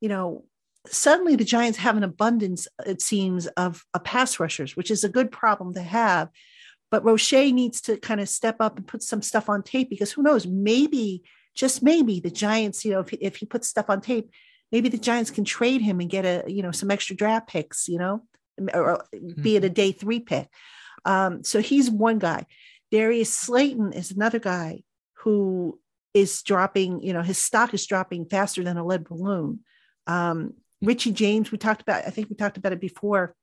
you 0.00 0.08
know, 0.08 0.44
suddenly 0.86 1.36
the 1.36 1.44
Giants 1.44 1.78
have 1.78 1.96
an 1.96 2.02
abundance, 2.02 2.66
it 2.86 3.00
seems, 3.00 3.46
of, 3.48 3.84
of 3.94 4.04
pass 4.04 4.40
rushers, 4.40 4.76
which 4.76 4.90
is 4.90 5.04
a 5.04 5.08
good 5.08 5.30
problem 5.30 5.74
to 5.74 5.82
have. 5.82 6.28
But 6.90 7.04
Roche 7.04 7.32
needs 7.32 7.80
to 7.82 7.96
kind 7.96 8.20
of 8.20 8.28
step 8.28 8.56
up 8.60 8.76
and 8.76 8.86
put 8.86 9.02
some 9.02 9.22
stuff 9.22 9.48
on 9.48 9.62
tape 9.62 9.88
because 9.88 10.12
who 10.12 10.22
knows, 10.22 10.46
maybe, 10.46 11.22
just 11.54 11.82
maybe 11.82 12.20
the 12.20 12.30
Giants, 12.30 12.84
you 12.84 12.92
know, 12.92 13.00
if 13.00 13.10
he, 13.10 13.16
if 13.16 13.36
he 13.36 13.46
puts 13.46 13.68
stuff 13.68 13.88
on 13.88 14.00
tape, 14.00 14.30
maybe 14.70 14.88
the 14.88 14.98
Giants 14.98 15.30
can 15.30 15.44
trade 15.44 15.80
him 15.80 16.00
and 16.00 16.10
get 16.10 16.24
a, 16.24 16.44
you 16.46 16.62
know, 16.62 16.70
some 16.70 16.90
extra 16.90 17.16
draft 17.16 17.48
picks, 17.48 17.88
you 17.88 17.98
know, 17.98 18.22
or 18.74 19.04
be 19.40 19.56
it 19.56 19.64
a 19.64 19.68
mm-hmm. 19.68 19.74
day 19.74 19.92
three 19.92 20.20
pick. 20.20 20.48
Um, 21.04 21.44
so 21.44 21.60
he's 21.60 21.90
one 21.90 22.18
guy. 22.18 22.46
Darius 22.90 23.32
Slayton 23.32 23.92
is 23.92 24.10
another 24.10 24.38
guy 24.38 24.82
who 25.18 25.78
is 26.12 26.42
dropping, 26.42 27.02
you 27.02 27.12
know, 27.12 27.22
his 27.22 27.38
stock 27.38 27.72
is 27.72 27.86
dropping 27.86 28.26
faster 28.26 28.62
than 28.62 28.76
a 28.76 28.84
lead 28.84 29.04
balloon. 29.04 29.60
Um, 30.06 30.54
Richie 30.82 31.12
James, 31.12 31.52
we 31.52 31.58
talked 31.58 31.80
about, 31.80 32.06
I 32.06 32.10
think 32.10 32.28
we 32.28 32.36
talked 32.36 32.56
about 32.56 32.72
it 32.72 32.80
before. 32.80 33.34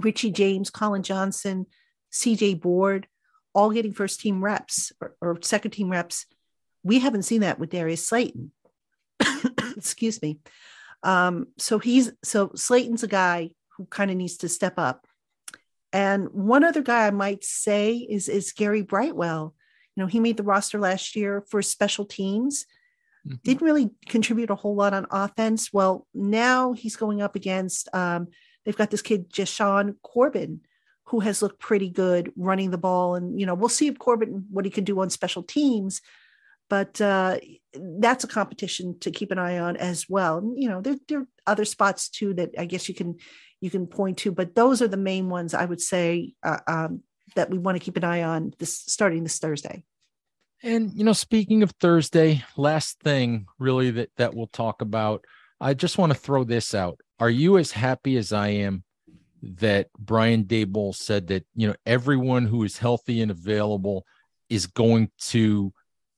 Richie 0.00 0.32
James, 0.32 0.70
Collin 0.70 1.02
Johnson, 1.02 1.66
CJ 2.12 2.60
Board, 2.60 3.06
all 3.54 3.70
getting 3.70 3.92
first 3.92 4.20
team 4.20 4.42
reps 4.42 4.92
or, 5.00 5.14
or 5.20 5.38
second 5.40 5.70
team 5.70 5.88
reps. 5.90 6.26
We 6.82 6.98
haven't 6.98 7.22
seen 7.22 7.40
that 7.40 7.58
with 7.58 7.70
Darius 7.70 8.06
Slayton. 8.06 8.52
Excuse 9.76 10.20
me. 10.20 10.40
Um, 11.02 11.48
so 11.58 11.78
he's 11.78 12.12
so 12.24 12.50
Slayton's 12.54 13.02
a 13.02 13.08
guy 13.08 13.50
who 13.76 13.86
kind 13.86 14.10
of 14.10 14.16
needs 14.16 14.38
to 14.38 14.48
step 14.48 14.74
up. 14.78 15.06
And 15.92 16.28
one 16.30 16.64
other 16.64 16.82
guy 16.82 17.06
I 17.06 17.10
might 17.10 17.44
say 17.44 17.96
is 17.96 18.28
is 18.28 18.52
Gary 18.52 18.82
Brightwell. 18.82 19.54
You 19.94 20.02
know, 20.02 20.06
he 20.06 20.20
made 20.20 20.36
the 20.36 20.42
roster 20.42 20.78
last 20.78 21.16
year 21.16 21.44
for 21.48 21.62
special 21.62 22.04
teams. 22.04 22.66
Mm-hmm. 23.26 23.36
Didn't 23.44 23.62
really 23.62 23.90
contribute 24.06 24.50
a 24.50 24.54
whole 24.54 24.74
lot 24.74 24.94
on 24.94 25.06
offense. 25.10 25.72
Well, 25.72 26.06
now 26.14 26.72
he's 26.72 26.96
going 26.96 27.20
up 27.22 27.36
against 27.36 27.88
um, 27.94 28.28
they've 28.64 28.76
got 28.76 28.90
this 28.90 29.02
kid 29.02 29.32
Jashaun 29.32 29.96
Corbin, 30.02 30.60
who 31.06 31.20
has 31.20 31.42
looked 31.42 31.58
pretty 31.58 31.88
good 31.90 32.32
running 32.36 32.70
the 32.70 32.78
ball. 32.78 33.14
And 33.14 33.38
you 33.38 33.46
know, 33.46 33.54
we'll 33.54 33.68
see 33.68 33.88
if 33.88 33.98
Corbin 33.98 34.46
what 34.50 34.64
he 34.64 34.70
can 34.70 34.84
do 34.84 35.00
on 35.00 35.10
special 35.10 35.42
teams. 35.42 36.00
But 36.68 37.00
uh, 37.00 37.38
that's 37.72 38.24
a 38.24 38.28
competition 38.28 38.98
to 39.00 39.10
keep 39.10 39.30
an 39.30 39.38
eye 39.38 39.58
on 39.58 39.76
as 39.78 40.06
well. 40.08 40.52
You 40.54 40.68
know, 40.68 40.82
there, 40.82 40.96
there 41.08 41.20
are 41.20 41.28
other 41.46 41.64
spots 41.64 42.10
too 42.10 42.34
that 42.34 42.50
I 42.58 42.66
guess 42.66 42.88
you 42.88 42.94
can 42.94 43.16
you 43.60 43.70
can 43.70 43.86
point 43.86 44.18
to, 44.18 44.32
but 44.32 44.54
those 44.54 44.82
are 44.82 44.88
the 44.88 44.96
main 44.96 45.28
ones 45.30 45.54
I 45.54 45.64
would 45.64 45.80
say 45.80 46.34
uh, 46.42 46.58
um, 46.66 47.02
that 47.34 47.50
we 47.50 47.58
want 47.58 47.76
to 47.76 47.84
keep 47.84 47.96
an 47.96 48.04
eye 48.04 48.22
on 48.22 48.54
this 48.58 48.78
starting 48.78 49.22
this 49.22 49.38
Thursday. 49.38 49.84
And 50.62 50.92
you 50.94 51.04
know, 51.04 51.12
speaking 51.12 51.62
of 51.62 51.70
Thursday, 51.80 52.44
last 52.56 53.00
thing 53.00 53.46
really 53.58 53.90
that 53.92 54.10
that 54.16 54.34
we'll 54.34 54.48
talk 54.48 54.82
about, 54.82 55.24
I 55.60 55.74
just 55.74 55.98
want 55.98 56.12
to 56.12 56.18
throw 56.18 56.44
this 56.44 56.74
out. 56.74 57.00
are 57.20 57.30
you 57.30 57.58
as 57.58 57.70
happy 57.72 58.16
as 58.16 58.32
I 58.32 58.48
am 58.48 58.84
that 59.42 59.88
Brian 59.98 60.44
Daboll 60.44 60.94
said 60.94 61.28
that 61.28 61.46
you 61.54 61.68
know 61.68 61.74
everyone 61.86 62.46
who 62.46 62.64
is 62.64 62.78
healthy 62.78 63.20
and 63.22 63.30
available 63.30 64.04
is 64.48 64.66
going 64.66 65.10
to 65.18 65.72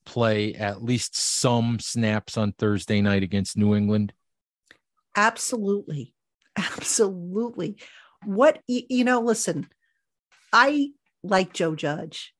play 0.04 0.54
at 0.54 0.82
least 0.82 1.16
some 1.16 1.78
snaps 1.78 2.36
on 2.36 2.52
Thursday 2.52 3.00
night 3.00 3.22
against 3.22 3.56
New 3.56 3.74
England? 3.74 4.12
Absolutely. 5.16 6.14
Absolutely. 6.56 7.76
What 8.24 8.60
you 8.66 9.04
know, 9.04 9.20
listen, 9.20 9.68
I 10.52 10.90
like 11.22 11.52
Joe 11.52 11.74
Judge, 11.74 12.34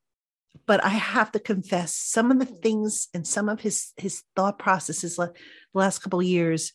but 0.67 0.85
I 0.85 0.91
have 0.91 1.33
to 1.33 1.41
confess 1.41 1.95
some 1.95 2.31
of 2.31 2.39
the 2.39 2.45
things 2.45 3.09
and 3.15 3.27
some 3.27 3.49
of 3.49 3.61
his 3.61 3.93
his 3.97 4.23
thought 4.37 4.59
processes 4.59 5.17
the 5.17 5.33
last 5.75 6.01
couple 6.01 6.21
of 6.21 6.27
years, 6.27 6.73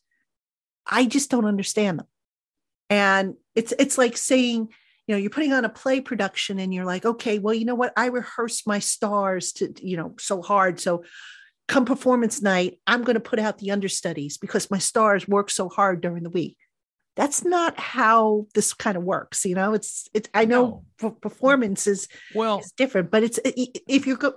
I 0.85 1.05
just 1.05 1.29
don't 1.29 1.45
understand 1.45 1.99
them. 1.99 2.07
And 2.89 3.35
it's 3.55 3.73
it's 3.79 3.97
like 3.97 4.17
saying, 4.17 4.69
you 5.07 5.15
know, 5.15 5.17
you're 5.17 5.29
putting 5.29 5.53
on 5.53 5.65
a 5.65 5.69
play 5.69 6.01
production 6.01 6.59
and 6.59 6.73
you're 6.73 6.85
like, 6.85 7.05
okay, 7.05 7.39
well, 7.39 7.53
you 7.53 7.65
know 7.65 7.75
what? 7.75 7.93
I 7.95 8.07
rehearsed 8.07 8.67
my 8.67 8.79
stars 8.79 9.53
to, 9.53 9.73
you 9.81 9.97
know, 9.97 10.15
so 10.19 10.41
hard. 10.41 10.79
So 10.79 11.03
come 11.67 11.85
performance 11.85 12.41
night, 12.41 12.79
I'm 12.85 13.03
going 13.03 13.15
to 13.15 13.19
put 13.19 13.39
out 13.39 13.57
the 13.57 13.71
understudies 13.71 14.37
because 14.37 14.71
my 14.71 14.77
stars 14.77 15.27
work 15.27 15.49
so 15.49 15.69
hard 15.69 16.01
during 16.01 16.23
the 16.23 16.29
week. 16.29 16.57
That's 17.15 17.45
not 17.45 17.79
how 17.79 18.47
this 18.53 18.73
kind 18.73 18.97
of 18.97 19.03
works. 19.03 19.45
You 19.45 19.55
know, 19.55 19.73
it's, 19.73 20.09
it's, 20.13 20.29
I 20.33 20.45
know 20.45 20.83
no. 21.01 21.11
performance 21.11 21.87
is, 21.87 22.07
well, 22.33 22.59
is 22.59 22.73
different, 22.75 23.11
but 23.11 23.23
it's, 23.23 23.39
if 23.45 24.05
you're 24.05 24.17
go, 24.17 24.33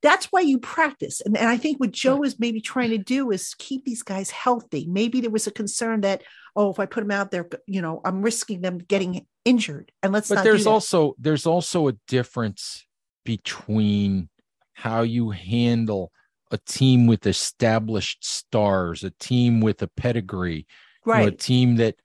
that's 0.00 0.26
why 0.26 0.40
you 0.40 0.58
practice. 0.58 1.20
And, 1.20 1.36
and 1.36 1.48
I 1.48 1.56
think 1.56 1.80
what 1.80 1.90
Joe 1.90 2.22
is 2.22 2.38
maybe 2.38 2.60
trying 2.60 2.90
to 2.90 2.98
do 2.98 3.30
is 3.30 3.54
keep 3.58 3.84
these 3.84 4.02
guys 4.02 4.30
healthy. 4.30 4.86
Maybe 4.86 5.20
there 5.20 5.30
was 5.30 5.46
a 5.46 5.50
concern 5.50 6.02
that, 6.02 6.22
oh, 6.56 6.70
if 6.70 6.78
I 6.78 6.86
put 6.86 7.00
them 7.00 7.10
out 7.10 7.30
there, 7.30 7.48
you 7.66 7.80
know, 7.80 8.00
I'm 8.04 8.22
risking 8.22 8.60
them 8.60 8.78
getting 8.78 9.26
injured. 9.44 9.92
And 10.02 10.12
let's 10.12 10.28
but 10.28 10.44
there's 10.44 10.66
also 10.66 11.14
there's 11.18 11.46
also 11.46 11.88
a 11.88 11.94
difference 12.06 12.86
between 13.24 14.28
how 14.74 15.02
you 15.02 15.30
handle 15.30 16.12
a 16.50 16.58
team 16.58 17.06
with 17.06 17.26
established 17.26 18.24
stars, 18.24 19.04
a 19.04 19.10
team 19.10 19.60
with 19.60 19.82
a 19.82 19.88
pedigree, 19.88 20.66
right. 21.06 21.20
You 21.20 21.24
know, 21.24 21.28
a 21.28 21.36
team 21.36 21.76
that 21.76 21.96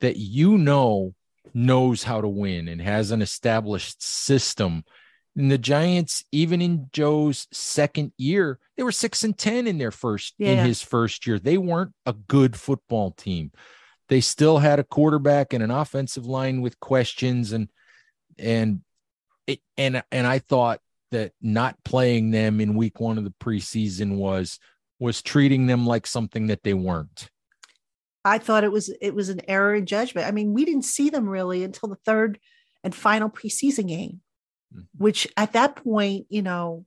that 0.00 0.16
you 0.16 0.58
know 0.58 1.14
knows 1.54 2.02
how 2.02 2.20
to 2.20 2.28
win 2.28 2.68
and 2.68 2.80
has 2.80 3.10
an 3.10 3.22
established 3.22 4.02
system. 4.02 4.84
And 5.36 5.50
the 5.50 5.58
Giants, 5.58 6.24
even 6.32 6.60
in 6.60 6.88
Joe's 6.92 7.46
second 7.52 8.12
year, 8.16 8.58
they 8.76 8.82
were 8.82 8.92
six 8.92 9.22
and 9.22 9.36
ten 9.36 9.66
in 9.66 9.78
their 9.78 9.90
first 9.90 10.34
yeah. 10.38 10.50
in 10.50 10.66
his 10.66 10.82
first 10.82 11.26
year. 11.26 11.38
They 11.38 11.58
weren't 11.58 11.92
a 12.06 12.12
good 12.12 12.56
football 12.56 13.12
team. 13.12 13.52
They 14.08 14.20
still 14.20 14.58
had 14.58 14.78
a 14.78 14.84
quarterback 14.84 15.52
and 15.52 15.62
an 15.62 15.70
offensive 15.70 16.26
line 16.26 16.60
with 16.60 16.80
questions 16.80 17.52
and 17.52 17.68
and 18.38 18.80
it 19.46 19.60
and 19.76 20.02
and 20.10 20.26
I 20.26 20.38
thought 20.38 20.80
that 21.10 21.32
not 21.40 21.76
playing 21.84 22.30
them 22.30 22.60
in 22.60 22.74
week 22.74 23.00
one 23.00 23.18
of 23.18 23.24
the 23.24 23.34
preseason 23.40 24.16
was 24.16 24.58
was 24.98 25.22
treating 25.22 25.66
them 25.66 25.86
like 25.86 26.06
something 26.06 26.48
that 26.48 26.62
they 26.62 26.74
weren't. 26.74 27.30
I 28.24 28.38
thought 28.38 28.64
it 28.64 28.72
was 28.72 28.92
it 29.00 29.14
was 29.14 29.28
an 29.28 29.40
error 29.48 29.74
in 29.74 29.86
judgment. 29.86 30.26
I 30.26 30.30
mean, 30.30 30.52
we 30.52 30.64
didn't 30.64 30.84
see 30.84 31.10
them 31.10 31.28
really 31.28 31.64
until 31.64 31.88
the 31.88 31.98
third 32.04 32.38
and 32.84 32.94
final 32.94 33.28
preseason 33.28 33.88
game, 33.88 34.20
mm-hmm. 34.74 34.82
which 34.96 35.28
at 35.36 35.52
that 35.52 35.76
point, 35.76 36.26
you 36.28 36.42
know, 36.42 36.84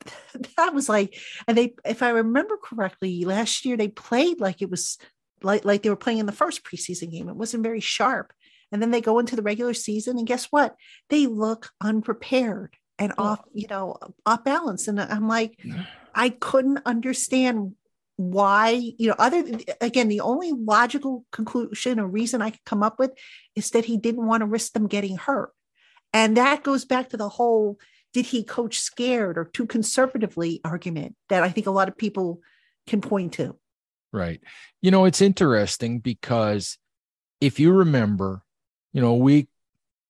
that 0.56 0.74
was 0.74 0.88
like, 0.88 1.18
and 1.46 1.56
they, 1.56 1.74
if 1.84 2.02
I 2.02 2.10
remember 2.10 2.56
correctly, 2.56 3.24
last 3.24 3.64
year 3.64 3.76
they 3.76 3.88
played 3.88 4.40
like 4.40 4.62
it 4.62 4.70
was 4.70 4.98
like 5.42 5.64
like 5.64 5.82
they 5.82 5.90
were 5.90 5.96
playing 5.96 6.18
in 6.18 6.26
the 6.26 6.32
first 6.32 6.64
preseason 6.64 7.10
game. 7.10 7.28
It 7.28 7.36
wasn't 7.36 7.62
very 7.62 7.80
sharp. 7.80 8.32
And 8.72 8.80
then 8.80 8.92
they 8.92 9.00
go 9.00 9.18
into 9.18 9.34
the 9.34 9.42
regular 9.42 9.74
season, 9.74 10.16
and 10.16 10.26
guess 10.26 10.46
what? 10.46 10.76
They 11.08 11.26
look 11.26 11.70
unprepared 11.80 12.76
and 13.00 13.12
off, 13.18 13.40
you 13.52 13.66
know, 13.68 13.96
off 14.26 14.44
balance. 14.44 14.86
And 14.86 15.00
I'm 15.00 15.26
like, 15.26 15.58
I 16.14 16.28
couldn't 16.28 16.82
understand 16.86 17.74
why, 18.20 18.92
you 18.98 19.08
know, 19.08 19.14
other 19.18 19.42
again, 19.80 20.08
the 20.08 20.20
only 20.20 20.52
logical 20.52 21.24
conclusion 21.32 21.98
or 21.98 22.06
reason 22.06 22.42
I 22.42 22.50
could 22.50 22.64
come 22.66 22.82
up 22.82 22.98
with 22.98 23.12
is 23.56 23.70
that 23.70 23.86
he 23.86 23.96
didn't 23.96 24.26
want 24.26 24.42
to 24.42 24.46
risk 24.46 24.74
them 24.74 24.88
getting 24.88 25.16
hurt. 25.16 25.52
And 26.12 26.36
that 26.36 26.62
goes 26.62 26.84
back 26.84 27.08
to 27.10 27.16
the 27.16 27.30
whole 27.30 27.78
did 28.12 28.26
he 28.26 28.42
coach 28.42 28.78
scared 28.78 29.38
or 29.38 29.44
too 29.44 29.66
conservatively 29.66 30.60
argument 30.64 31.14
that 31.28 31.42
I 31.42 31.48
think 31.48 31.66
a 31.66 31.70
lot 31.70 31.88
of 31.88 31.96
people 31.96 32.40
can 32.86 33.00
point 33.00 33.34
to. 33.34 33.56
Right. 34.12 34.40
You 34.82 34.90
know, 34.90 35.04
it's 35.04 35.22
interesting 35.22 36.00
because 36.00 36.76
if 37.40 37.58
you 37.58 37.72
remember, 37.72 38.42
you 38.92 39.00
know, 39.00 39.12
a 39.12 39.16
week, 39.16 39.48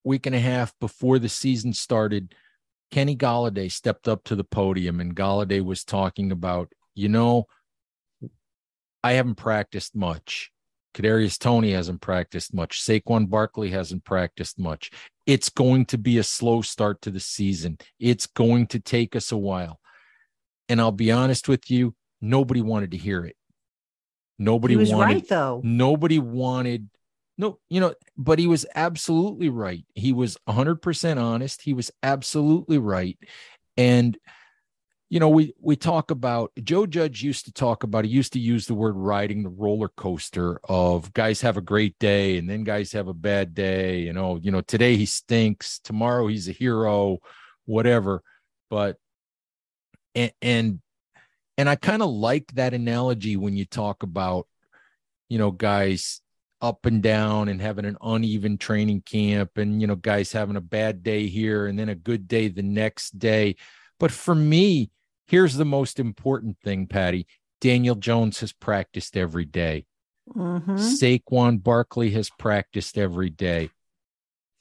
week 0.03 0.25
and 0.25 0.35
a 0.35 0.39
half 0.39 0.73
before 0.79 1.19
the 1.19 1.29
season 1.29 1.73
started, 1.73 2.33
Kenny 2.89 3.15
Golladay 3.15 3.71
stepped 3.71 4.07
up 4.07 4.23
to 4.25 4.35
the 4.35 4.43
podium 4.43 4.99
and 4.99 5.15
Golladay 5.15 5.63
was 5.63 5.83
talking 5.83 6.31
about, 6.31 6.73
you 6.95 7.07
know, 7.07 7.45
I 9.03 9.13
haven't 9.13 9.35
practiced 9.35 9.95
much. 9.95 10.51
Kadarius 10.93 11.39
Toney 11.39 11.71
hasn't 11.71 12.01
practiced 12.01 12.53
much. 12.53 12.81
Saquon 12.81 13.29
Barkley 13.29 13.71
hasn't 13.71 14.03
practiced 14.03 14.59
much. 14.59 14.91
It's 15.25 15.49
going 15.49 15.85
to 15.87 15.97
be 15.97 16.17
a 16.17 16.23
slow 16.23 16.61
start 16.61 17.01
to 17.03 17.11
the 17.11 17.19
season. 17.19 17.77
It's 17.99 18.27
going 18.27 18.67
to 18.67 18.79
take 18.79 19.15
us 19.15 19.31
a 19.31 19.37
while. 19.37 19.79
And 20.67 20.81
I'll 20.81 20.91
be 20.91 21.11
honest 21.11 21.47
with 21.47 21.71
you, 21.71 21.95
nobody 22.19 22.61
wanted 22.61 22.91
to 22.91 22.97
hear 22.97 23.23
it. 23.25 23.37
Nobody 24.37 24.75
was 24.75 24.91
wanted, 24.91 25.13
right 25.13 25.27
though. 25.27 25.61
Nobody 25.63 26.19
wanted 26.19 26.89
no, 27.37 27.57
you 27.69 27.79
know, 27.79 27.95
but 28.17 28.37
he 28.37 28.45
was 28.45 28.67
absolutely 28.75 29.49
right. 29.49 29.83
He 29.95 30.13
was 30.13 30.37
100% 30.47 31.19
honest. 31.19 31.63
He 31.63 31.73
was 31.73 31.89
absolutely 32.03 32.77
right. 32.77 33.17
And 33.75 34.15
you 35.11 35.19
know, 35.19 35.27
we 35.27 35.53
we 35.59 35.75
talk 35.75 36.09
about 36.09 36.53
Joe 36.63 36.85
Judge 36.85 37.21
used 37.21 37.43
to 37.43 37.51
talk 37.51 37.83
about 37.83 38.05
he 38.05 38.11
used 38.11 38.31
to 38.31 38.39
use 38.39 38.65
the 38.65 38.73
word 38.73 38.95
riding 38.95 39.43
the 39.43 39.49
roller 39.49 39.89
coaster 39.89 40.61
of 40.63 41.11
guys 41.11 41.41
have 41.41 41.57
a 41.57 41.61
great 41.61 41.99
day 41.99 42.37
and 42.37 42.49
then 42.49 42.63
guys 42.63 42.93
have 42.93 43.09
a 43.09 43.13
bad 43.13 43.53
day, 43.53 43.99
you 43.99 44.11
oh, 44.11 44.13
know, 44.13 44.35
you 44.37 44.51
know, 44.51 44.61
today 44.61 44.95
he 44.95 45.05
stinks, 45.05 45.79
tomorrow 45.79 46.27
he's 46.27 46.47
a 46.47 46.53
hero, 46.53 47.17
whatever. 47.65 48.23
But 48.69 48.95
and 50.15 50.31
and 50.41 50.79
and 51.57 51.67
I 51.67 51.75
kind 51.75 52.01
of 52.01 52.09
like 52.09 52.49
that 52.53 52.73
analogy 52.73 53.35
when 53.35 53.57
you 53.57 53.65
talk 53.65 54.03
about, 54.03 54.47
you 55.27 55.37
know, 55.37 55.51
guys 55.51 56.21
up 56.61 56.85
and 56.85 57.03
down 57.03 57.49
and 57.49 57.61
having 57.61 57.83
an 57.83 57.97
uneven 58.01 58.57
training 58.57 59.01
camp 59.01 59.57
and, 59.57 59.81
you 59.81 59.87
know, 59.87 59.95
guys 59.97 60.31
having 60.31 60.55
a 60.55 60.61
bad 60.61 61.03
day 61.03 61.27
here 61.27 61.67
and 61.67 61.77
then 61.77 61.89
a 61.89 61.95
good 61.95 62.29
day 62.29 62.47
the 62.47 62.63
next 62.63 63.19
day. 63.19 63.57
But 63.99 64.11
for 64.11 64.33
me, 64.33 64.89
here's 65.31 65.55
the 65.55 65.65
most 65.65 65.97
important 65.97 66.57
thing, 66.61 66.85
Patty 66.85 67.25
Daniel 67.61 67.95
Jones 67.95 68.41
has 68.41 68.51
practiced 68.51 69.15
every 69.15 69.45
day. 69.45 69.85
Mm-hmm. 70.35 70.75
Saquon 70.75 71.63
Barkley 71.63 72.11
has 72.11 72.29
practiced 72.29 72.97
every 72.97 73.29
day. 73.29 73.69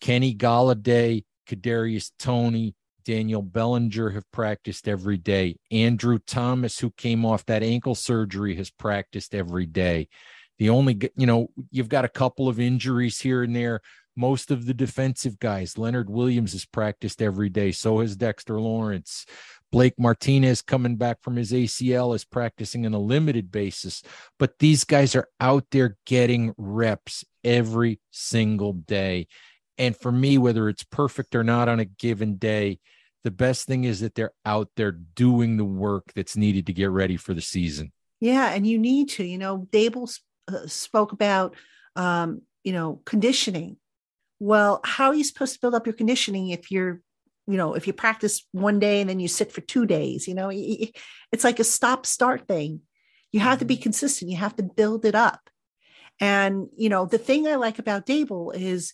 Kenny 0.00 0.34
Golladay, 0.34 1.24
Kadarius 1.48 2.12
Toney, 2.18 2.74
Daniel 3.04 3.42
Bellinger 3.42 4.10
have 4.10 4.30
practiced 4.30 4.86
every 4.86 5.16
day. 5.16 5.56
Andrew 5.72 6.18
Thomas, 6.24 6.78
who 6.78 6.90
came 6.90 7.24
off 7.24 7.44
that 7.46 7.64
ankle 7.64 7.96
surgery, 7.96 8.54
has 8.54 8.70
practiced 8.70 9.34
every 9.34 9.66
day. 9.66 10.08
The 10.58 10.70
only, 10.70 11.00
you 11.16 11.26
know, 11.26 11.48
you've 11.70 11.88
got 11.88 12.04
a 12.04 12.08
couple 12.08 12.48
of 12.48 12.60
injuries 12.60 13.18
here 13.18 13.42
and 13.42 13.56
there. 13.56 13.80
Most 14.20 14.50
of 14.50 14.66
the 14.66 14.74
defensive 14.74 15.38
guys, 15.38 15.78
Leonard 15.78 16.10
Williams 16.10 16.52
has 16.52 16.66
practiced 16.66 17.22
every 17.22 17.48
day. 17.48 17.72
So 17.72 18.00
has 18.00 18.16
Dexter 18.16 18.60
Lawrence. 18.60 19.24
Blake 19.72 19.98
Martinez 19.98 20.60
coming 20.60 20.96
back 20.96 21.22
from 21.22 21.36
his 21.36 21.52
ACL 21.52 22.14
is 22.14 22.26
practicing 22.26 22.84
on 22.84 22.92
a 22.92 22.98
limited 22.98 23.50
basis. 23.50 24.02
But 24.38 24.58
these 24.58 24.84
guys 24.84 25.16
are 25.16 25.26
out 25.40 25.64
there 25.70 25.96
getting 26.04 26.52
reps 26.58 27.24
every 27.42 27.98
single 28.10 28.74
day. 28.74 29.26
And 29.78 29.96
for 29.96 30.12
me, 30.12 30.36
whether 30.36 30.68
it's 30.68 30.84
perfect 30.84 31.34
or 31.34 31.42
not 31.42 31.70
on 31.70 31.80
a 31.80 31.86
given 31.86 32.36
day, 32.36 32.78
the 33.24 33.30
best 33.30 33.66
thing 33.66 33.84
is 33.84 34.00
that 34.00 34.14
they're 34.14 34.34
out 34.44 34.68
there 34.76 34.92
doing 34.92 35.56
the 35.56 35.64
work 35.64 36.12
that's 36.14 36.36
needed 36.36 36.66
to 36.66 36.74
get 36.74 36.90
ready 36.90 37.16
for 37.16 37.32
the 37.32 37.40
season. 37.40 37.90
Yeah, 38.20 38.50
and 38.50 38.66
you 38.66 38.78
need 38.78 39.08
to. 39.12 39.24
You 39.24 39.38
know, 39.38 39.66
Daboll 39.72 40.14
uh, 40.46 40.66
spoke 40.66 41.12
about, 41.12 41.56
um, 41.96 42.42
you 42.64 42.74
know, 42.74 43.00
conditioning. 43.06 43.78
Well, 44.40 44.80
how 44.84 45.08
are 45.08 45.14
you 45.14 45.22
supposed 45.22 45.54
to 45.54 45.60
build 45.60 45.74
up 45.74 45.86
your 45.86 45.92
conditioning 45.92 46.48
if 46.48 46.70
you're, 46.70 47.00
you 47.46 47.56
know, 47.56 47.74
if 47.74 47.86
you 47.86 47.92
practice 47.92 48.46
one 48.52 48.80
day 48.80 49.00
and 49.00 49.08
then 49.08 49.20
you 49.20 49.28
sit 49.28 49.52
for 49.52 49.60
two 49.60 49.86
days? 49.86 50.26
You 50.26 50.34
know, 50.34 50.50
it's 50.50 51.44
like 51.44 51.60
a 51.60 51.64
stop 51.64 52.06
start 52.06 52.48
thing. 52.48 52.80
You 53.32 53.40
have 53.40 53.60
to 53.60 53.64
be 53.64 53.76
mm-hmm. 53.76 53.84
consistent. 53.84 54.30
You 54.30 54.38
have 54.38 54.56
to 54.56 54.62
build 54.62 55.04
it 55.04 55.14
up. 55.14 55.40
And 56.18 56.68
you 56.76 56.88
know, 56.88 57.06
the 57.06 57.18
thing 57.18 57.46
I 57.46 57.54
like 57.54 57.78
about 57.78 58.06
Daboll 58.06 58.54
is 58.54 58.92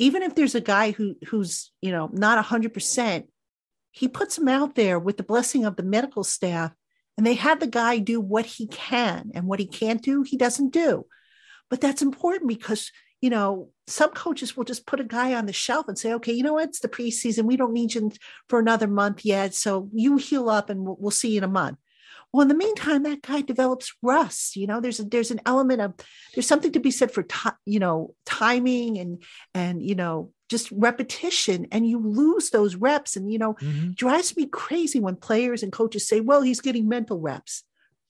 even 0.00 0.22
if 0.22 0.34
there's 0.34 0.54
a 0.56 0.60
guy 0.60 0.90
who 0.90 1.14
who's 1.28 1.70
you 1.80 1.92
know 1.92 2.10
not 2.12 2.44
100% 2.44 3.24
he 3.92 4.08
puts 4.08 4.38
him 4.38 4.48
out 4.48 4.74
there 4.76 4.98
with 4.98 5.16
the 5.16 5.22
blessing 5.22 5.64
of 5.64 5.76
the 5.76 5.82
medical 5.82 6.24
staff 6.24 6.72
and 7.16 7.26
they 7.26 7.34
have 7.34 7.60
the 7.60 7.66
guy 7.66 7.98
do 7.98 8.20
what 8.20 8.46
he 8.46 8.66
can 8.68 9.30
and 9.34 9.46
what 9.46 9.60
he 9.60 9.66
can't 9.66 10.02
do 10.02 10.22
he 10.22 10.36
doesn't 10.36 10.70
do 10.70 11.04
But 11.70 11.80
that's 11.80 12.02
important 12.02 12.48
because, 12.48 12.90
you 13.20 13.30
know, 13.30 13.68
some 13.86 14.10
coaches 14.10 14.56
will 14.56 14.64
just 14.64 14.86
put 14.86 15.00
a 15.00 15.04
guy 15.04 15.34
on 15.34 15.46
the 15.46 15.52
shelf 15.52 15.88
and 15.88 15.98
say, 15.98 16.12
okay, 16.14 16.32
you 16.32 16.42
know 16.42 16.54
what? 16.54 16.68
It's 16.68 16.80
the 16.80 16.88
preseason. 16.88 17.44
We 17.44 17.56
don't 17.56 17.72
need 17.72 17.94
you 17.94 18.10
for 18.48 18.58
another 18.58 18.86
month 18.86 19.24
yet. 19.24 19.54
So 19.54 19.90
you 19.92 20.16
heal 20.16 20.48
up 20.48 20.70
and 20.70 20.84
we'll, 20.84 20.96
we'll 20.98 21.10
see 21.10 21.32
you 21.32 21.38
in 21.38 21.44
a 21.44 21.48
month. 21.48 21.78
Well, 22.32 22.42
in 22.42 22.48
the 22.48 22.54
meantime, 22.54 23.02
that 23.02 23.22
guy 23.22 23.40
develops 23.40 23.92
rust. 24.02 24.54
You 24.54 24.68
know, 24.68 24.80
there's 24.80 25.00
a, 25.00 25.04
there's 25.04 25.32
an 25.32 25.40
element 25.44 25.80
of 25.80 25.94
there's 26.34 26.46
something 26.46 26.70
to 26.72 26.80
be 26.80 26.92
said 26.92 27.10
for 27.10 27.24
t- 27.24 27.50
you 27.66 27.80
know 27.80 28.14
timing 28.24 28.98
and 28.98 29.20
and 29.52 29.82
you 29.82 29.96
know 29.96 30.30
just 30.48 30.70
repetition, 30.70 31.66
and 31.72 31.88
you 31.88 31.98
lose 31.98 32.50
those 32.50 32.76
reps. 32.76 33.16
And 33.16 33.32
you 33.32 33.38
know, 33.40 33.54
mm-hmm. 33.54 33.90
drives 33.94 34.36
me 34.36 34.46
crazy 34.46 35.00
when 35.00 35.16
players 35.16 35.64
and 35.64 35.72
coaches 35.72 36.06
say, 36.06 36.20
"Well, 36.20 36.42
he's 36.42 36.60
getting 36.60 36.88
mental 36.88 37.18
reps." 37.18 37.64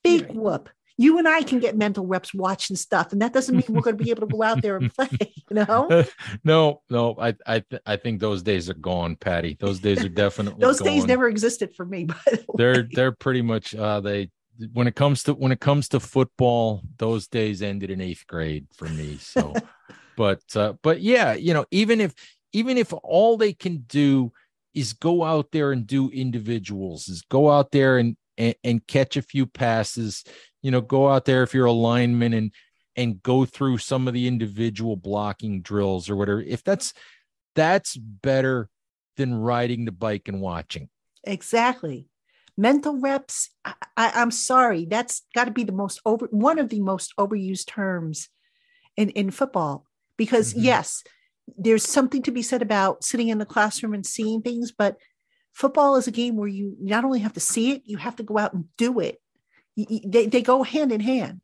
Big 0.04 0.24
right. 0.24 0.34
whoop 0.34 0.68
you 1.00 1.16
and 1.16 1.26
I 1.26 1.42
can 1.42 1.60
get 1.60 1.78
mental 1.78 2.06
reps 2.06 2.34
watching 2.34 2.76
stuff, 2.76 3.10
and 3.10 3.22
that 3.22 3.32
doesn't 3.32 3.56
mean 3.56 3.64
we're 3.70 3.80
going 3.80 3.96
to 3.96 4.04
be 4.04 4.10
able 4.10 4.28
to 4.28 4.36
go 4.36 4.42
out 4.42 4.60
there 4.60 4.76
and 4.76 4.92
play. 4.94 5.08
You 5.48 5.56
know? 5.56 6.04
no, 6.44 6.82
no. 6.90 7.16
I 7.18 7.34
I 7.46 7.60
th- 7.60 7.80
I 7.86 7.96
think 7.96 8.20
those 8.20 8.42
days 8.42 8.68
are 8.68 8.74
gone, 8.74 9.16
Patty. 9.16 9.56
Those 9.58 9.78
days 9.80 10.04
are 10.04 10.10
definitely 10.10 10.60
those 10.60 10.78
gone. 10.78 10.88
days 10.88 11.06
never 11.06 11.26
existed 11.26 11.74
for 11.74 11.86
me. 11.86 12.04
By 12.04 12.16
the 12.26 12.44
they're 12.54 12.82
they're 12.92 13.12
pretty 13.12 13.40
much 13.40 13.74
uh, 13.74 14.00
they 14.00 14.30
when 14.74 14.86
it 14.86 14.94
comes 14.94 15.22
to 15.22 15.32
when 15.32 15.52
it 15.52 15.60
comes 15.60 15.88
to 15.88 16.00
football, 16.00 16.82
those 16.98 17.26
days 17.26 17.62
ended 17.62 17.90
in 17.90 18.02
eighth 18.02 18.26
grade 18.26 18.66
for 18.74 18.86
me. 18.90 19.16
So, 19.16 19.54
but 20.18 20.42
uh, 20.54 20.74
but 20.82 21.00
yeah, 21.00 21.32
you 21.32 21.54
know, 21.54 21.64
even 21.70 22.02
if 22.02 22.14
even 22.52 22.76
if 22.76 22.92
all 23.02 23.38
they 23.38 23.54
can 23.54 23.86
do 23.88 24.32
is 24.74 24.92
go 24.92 25.24
out 25.24 25.50
there 25.50 25.72
and 25.72 25.86
do 25.86 26.10
individuals, 26.10 27.08
is 27.08 27.22
go 27.22 27.50
out 27.50 27.70
there 27.70 27.96
and 27.96 28.18
and, 28.40 28.54
and 28.64 28.86
catch 28.86 29.16
a 29.16 29.22
few 29.22 29.46
passes, 29.46 30.24
you 30.62 30.70
know, 30.70 30.80
go 30.80 31.08
out 31.08 31.26
there 31.26 31.42
if 31.42 31.54
you're 31.54 31.66
a 31.66 31.72
lineman 31.72 32.32
and 32.32 32.52
and 32.96 33.22
go 33.22 33.44
through 33.44 33.78
some 33.78 34.08
of 34.08 34.14
the 34.14 34.26
individual 34.26 34.96
blocking 34.96 35.62
drills 35.62 36.10
or 36.10 36.16
whatever. 36.16 36.40
If 36.40 36.64
that's 36.64 36.92
that's 37.54 37.96
better 37.96 38.68
than 39.16 39.34
riding 39.34 39.84
the 39.84 39.92
bike 39.92 40.28
and 40.28 40.40
watching. 40.40 40.88
Exactly. 41.24 42.06
Mental 42.56 42.98
reps. 42.98 43.50
I, 43.64 43.74
I, 43.96 44.22
am 44.22 44.30
sorry, 44.30 44.86
that's 44.86 45.22
got 45.34 45.44
to 45.44 45.50
be 45.50 45.64
the 45.64 45.72
most 45.72 46.00
over 46.04 46.26
one 46.30 46.58
of 46.58 46.68
the 46.68 46.80
most 46.80 47.12
overused 47.18 47.66
terms 47.66 48.28
in 48.96 49.10
in 49.10 49.30
football 49.30 49.86
because 50.16 50.52
mm-hmm. 50.52 50.64
yes, 50.64 51.04
there's 51.56 51.86
something 51.86 52.22
to 52.22 52.30
be 52.30 52.42
said 52.42 52.62
about 52.62 53.04
sitting 53.04 53.28
in 53.28 53.38
the 53.38 53.46
classroom 53.46 53.94
and 53.94 54.06
seeing 54.06 54.42
things, 54.42 54.72
but 54.72 54.96
football 55.52 55.96
is 55.96 56.06
a 56.06 56.12
game 56.12 56.36
where 56.36 56.48
you 56.48 56.76
not 56.80 57.04
only 57.04 57.20
have 57.20 57.34
to 57.34 57.40
see 57.40 57.72
it, 57.72 57.82
you 57.84 57.96
have 57.96 58.16
to 58.16 58.22
go 58.22 58.38
out 58.38 58.52
and 58.52 58.64
do 58.76 59.00
it 59.00 59.20
they, 59.76 60.26
they 60.26 60.42
go 60.42 60.62
hand 60.62 60.92
in 60.92 61.00
hand. 61.00 61.40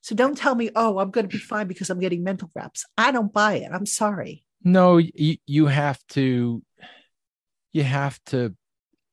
So 0.00 0.14
don't 0.14 0.36
tell 0.36 0.54
me, 0.54 0.70
oh, 0.74 0.98
I'm 0.98 1.10
going 1.10 1.28
to 1.28 1.32
be 1.32 1.42
fine 1.42 1.66
because 1.66 1.90
I'm 1.90 2.00
getting 2.00 2.24
mental 2.24 2.50
reps. 2.54 2.84
I 2.96 3.12
don't 3.12 3.32
buy 3.32 3.54
it. 3.54 3.70
I'm 3.72 3.86
sorry. 3.86 4.44
No, 4.62 4.96
you, 4.98 5.36
you 5.46 5.66
have 5.66 5.98
to, 6.10 6.62
you 7.72 7.82
have 7.82 8.18
to, 8.26 8.54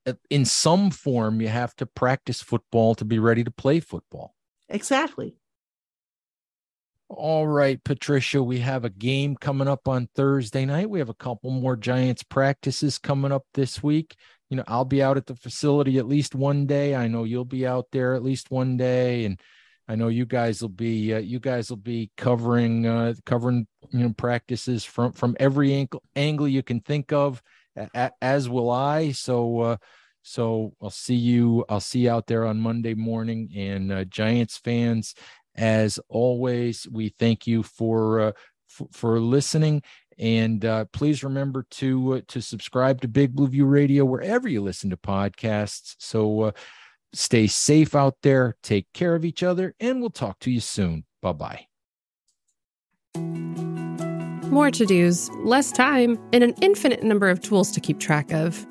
uh, 0.05 0.13
in 0.29 0.45
some 0.45 0.91
form, 0.91 1.41
you 1.41 1.49
have 1.49 1.75
to 1.77 1.85
practice 1.85 2.41
football 2.41 2.95
to 2.95 3.05
be 3.05 3.19
ready 3.19 3.43
to 3.43 3.51
play 3.51 3.79
football. 3.79 4.33
Exactly. 4.69 5.35
All 7.09 7.47
right, 7.47 7.81
Patricia, 7.81 8.43
we 8.43 8.59
have 8.59 8.83
a 8.83 8.89
game 8.89 9.37
coming 9.37 9.69
up 9.69 9.87
on 9.87 10.09
Thursday 10.13 10.65
night. 10.65 10.89
We 10.89 10.99
have 10.99 11.07
a 11.07 11.13
couple 11.13 11.51
more 11.51 11.77
Giants 11.77 12.23
practices 12.23 12.97
coming 12.97 13.31
up 13.31 13.45
this 13.53 13.81
week 13.81 14.17
you 14.49 14.57
know, 14.57 14.63
I'll 14.67 14.85
be 14.85 15.03
out 15.03 15.17
at 15.17 15.25
the 15.25 15.35
facility 15.35 15.97
at 15.97 16.07
least 16.07 16.35
one 16.35 16.65
day. 16.65 16.95
I 16.95 17.07
know 17.07 17.23
you'll 17.23 17.45
be 17.45 17.67
out 17.67 17.87
there 17.91 18.15
at 18.15 18.23
least 18.23 18.49
one 18.49 18.77
day, 18.77 19.25
and 19.25 19.39
I 19.87 19.95
know 19.95 20.07
you 20.07 20.25
guys 20.25 20.61
will 20.61 20.69
be 20.69 21.13
uh, 21.13 21.19
you 21.19 21.39
guys 21.39 21.69
will 21.69 21.77
be 21.77 22.11
covering 22.17 22.85
uh, 22.85 23.13
covering 23.25 23.67
you 23.91 23.99
know 23.99 24.13
practices 24.13 24.85
from 24.85 25.11
from 25.13 25.35
every 25.39 25.73
angle 25.73 26.03
angle 26.15 26.47
you 26.47 26.63
can 26.63 26.79
think 26.81 27.11
of, 27.11 27.41
a, 27.75 28.11
as 28.21 28.49
will 28.49 28.69
I. 28.69 29.11
So 29.11 29.59
uh, 29.59 29.77
so 30.23 30.73
I'll 30.81 30.89
see 30.89 31.15
you 31.15 31.65
I'll 31.69 31.79
see 31.79 32.01
you 32.01 32.11
out 32.11 32.27
there 32.27 32.45
on 32.45 32.59
Monday 32.59 32.93
morning. 32.93 33.49
And 33.55 33.91
uh, 33.91 34.03
Giants 34.05 34.57
fans, 34.57 35.13
as 35.55 35.99
always, 36.09 36.87
we 36.91 37.09
thank 37.09 37.47
you 37.47 37.63
for 37.63 38.19
uh, 38.19 38.31
f- 38.69 38.87
for 38.91 39.19
listening 39.19 39.83
and 40.17 40.65
uh, 40.65 40.85
please 40.85 41.23
remember 41.23 41.65
to 41.71 42.15
uh, 42.15 42.21
to 42.27 42.41
subscribe 42.41 43.01
to 43.01 43.07
Big 43.07 43.35
Blue 43.35 43.47
View 43.47 43.65
Radio 43.65 44.05
wherever 44.05 44.47
you 44.47 44.61
listen 44.61 44.89
to 44.89 44.97
podcasts. 44.97 45.95
So 45.99 46.41
uh, 46.41 46.51
stay 47.13 47.47
safe 47.47 47.95
out 47.95 48.15
there, 48.23 48.55
take 48.63 48.87
care 48.93 49.15
of 49.15 49.25
each 49.25 49.43
other, 49.43 49.75
and 49.79 50.01
we'll 50.01 50.09
talk 50.09 50.39
to 50.39 50.51
you 50.51 50.59
soon. 50.59 51.05
Bye 51.21 51.33
bye. 51.33 51.67
More 54.49 54.71
to 54.71 54.85
dos, 54.85 55.29
less 55.43 55.71
time, 55.71 56.17
and 56.31 56.43
an 56.43 56.53
infinite 56.61 57.03
number 57.03 57.29
of 57.29 57.41
tools 57.41 57.71
to 57.71 57.79
keep 57.79 57.99
track 57.99 58.31
of. 58.31 58.65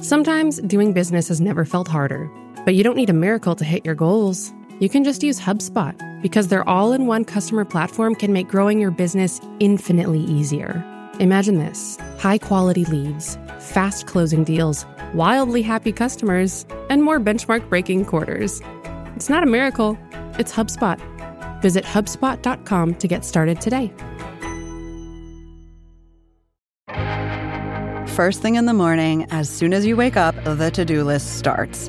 Sometimes 0.00 0.60
doing 0.60 0.92
business 0.92 1.28
has 1.28 1.40
never 1.40 1.64
felt 1.64 1.88
harder, 1.88 2.30
but 2.64 2.74
you 2.74 2.84
don't 2.84 2.96
need 2.96 3.10
a 3.10 3.14
miracle 3.14 3.56
to 3.56 3.64
hit 3.64 3.84
your 3.84 3.94
goals. 3.94 4.52
You 4.78 4.88
can 4.88 5.04
just 5.04 5.22
use 5.22 5.40
HubSpot 5.40 5.96
because 6.22 6.48
their 6.48 6.68
all 6.68 6.92
in 6.92 7.06
one 7.06 7.24
customer 7.24 7.64
platform 7.64 8.14
can 8.14 8.32
make 8.32 8.48
growing 8.48 8.80
your 8.80 8.90
business 8.90 9.40
infinitely 9.58 10.20
easier. 10.20 10.84
Imagine 11.22 11.58
this 11.58 11.96
high 12.18 12.38
quality 12.38 12.84
leads, 12.86 13.38
fast 13.60 14.08
closing 14.08 14.42
deals, 14.42 14.84
wildly 15.14 15.62
happy 15.62 15.92
customers, 15.92 16.66
and 16.90 17.04
more 17.04 17.20
benchmark 17.20 17.68
breaking 17.68 18.06
quarters. 18.06 18.60
It's 19.14 19.28
not 19.28 19.44
a 19.44 19.46
miracle, 19.46 19.96
it's 20.40 20.52
HubSpot. 20.52 20.98
Visit 21.62 21.84
HubSpot.com 21.84 22.96
to 22.96 23.06
get 23.06 23.24
started 23.24 23.60
today. 23.60 23.92
First 28.08 28.42
thing 28.42 28.56
in 28.56 28.66
the 28.66 28.74
morning, 28.74 29.28
as 29.30 29.48
soon 29.48 29.72
as 29.72 29.86
you 29.86 29.94
wake 29.94 30.16
up, 30.16 30.34
the 30.42 30.72
to 30.72 30.84
do 30.84 31.04
list 31.04 31.38
starts. 31.38 31.88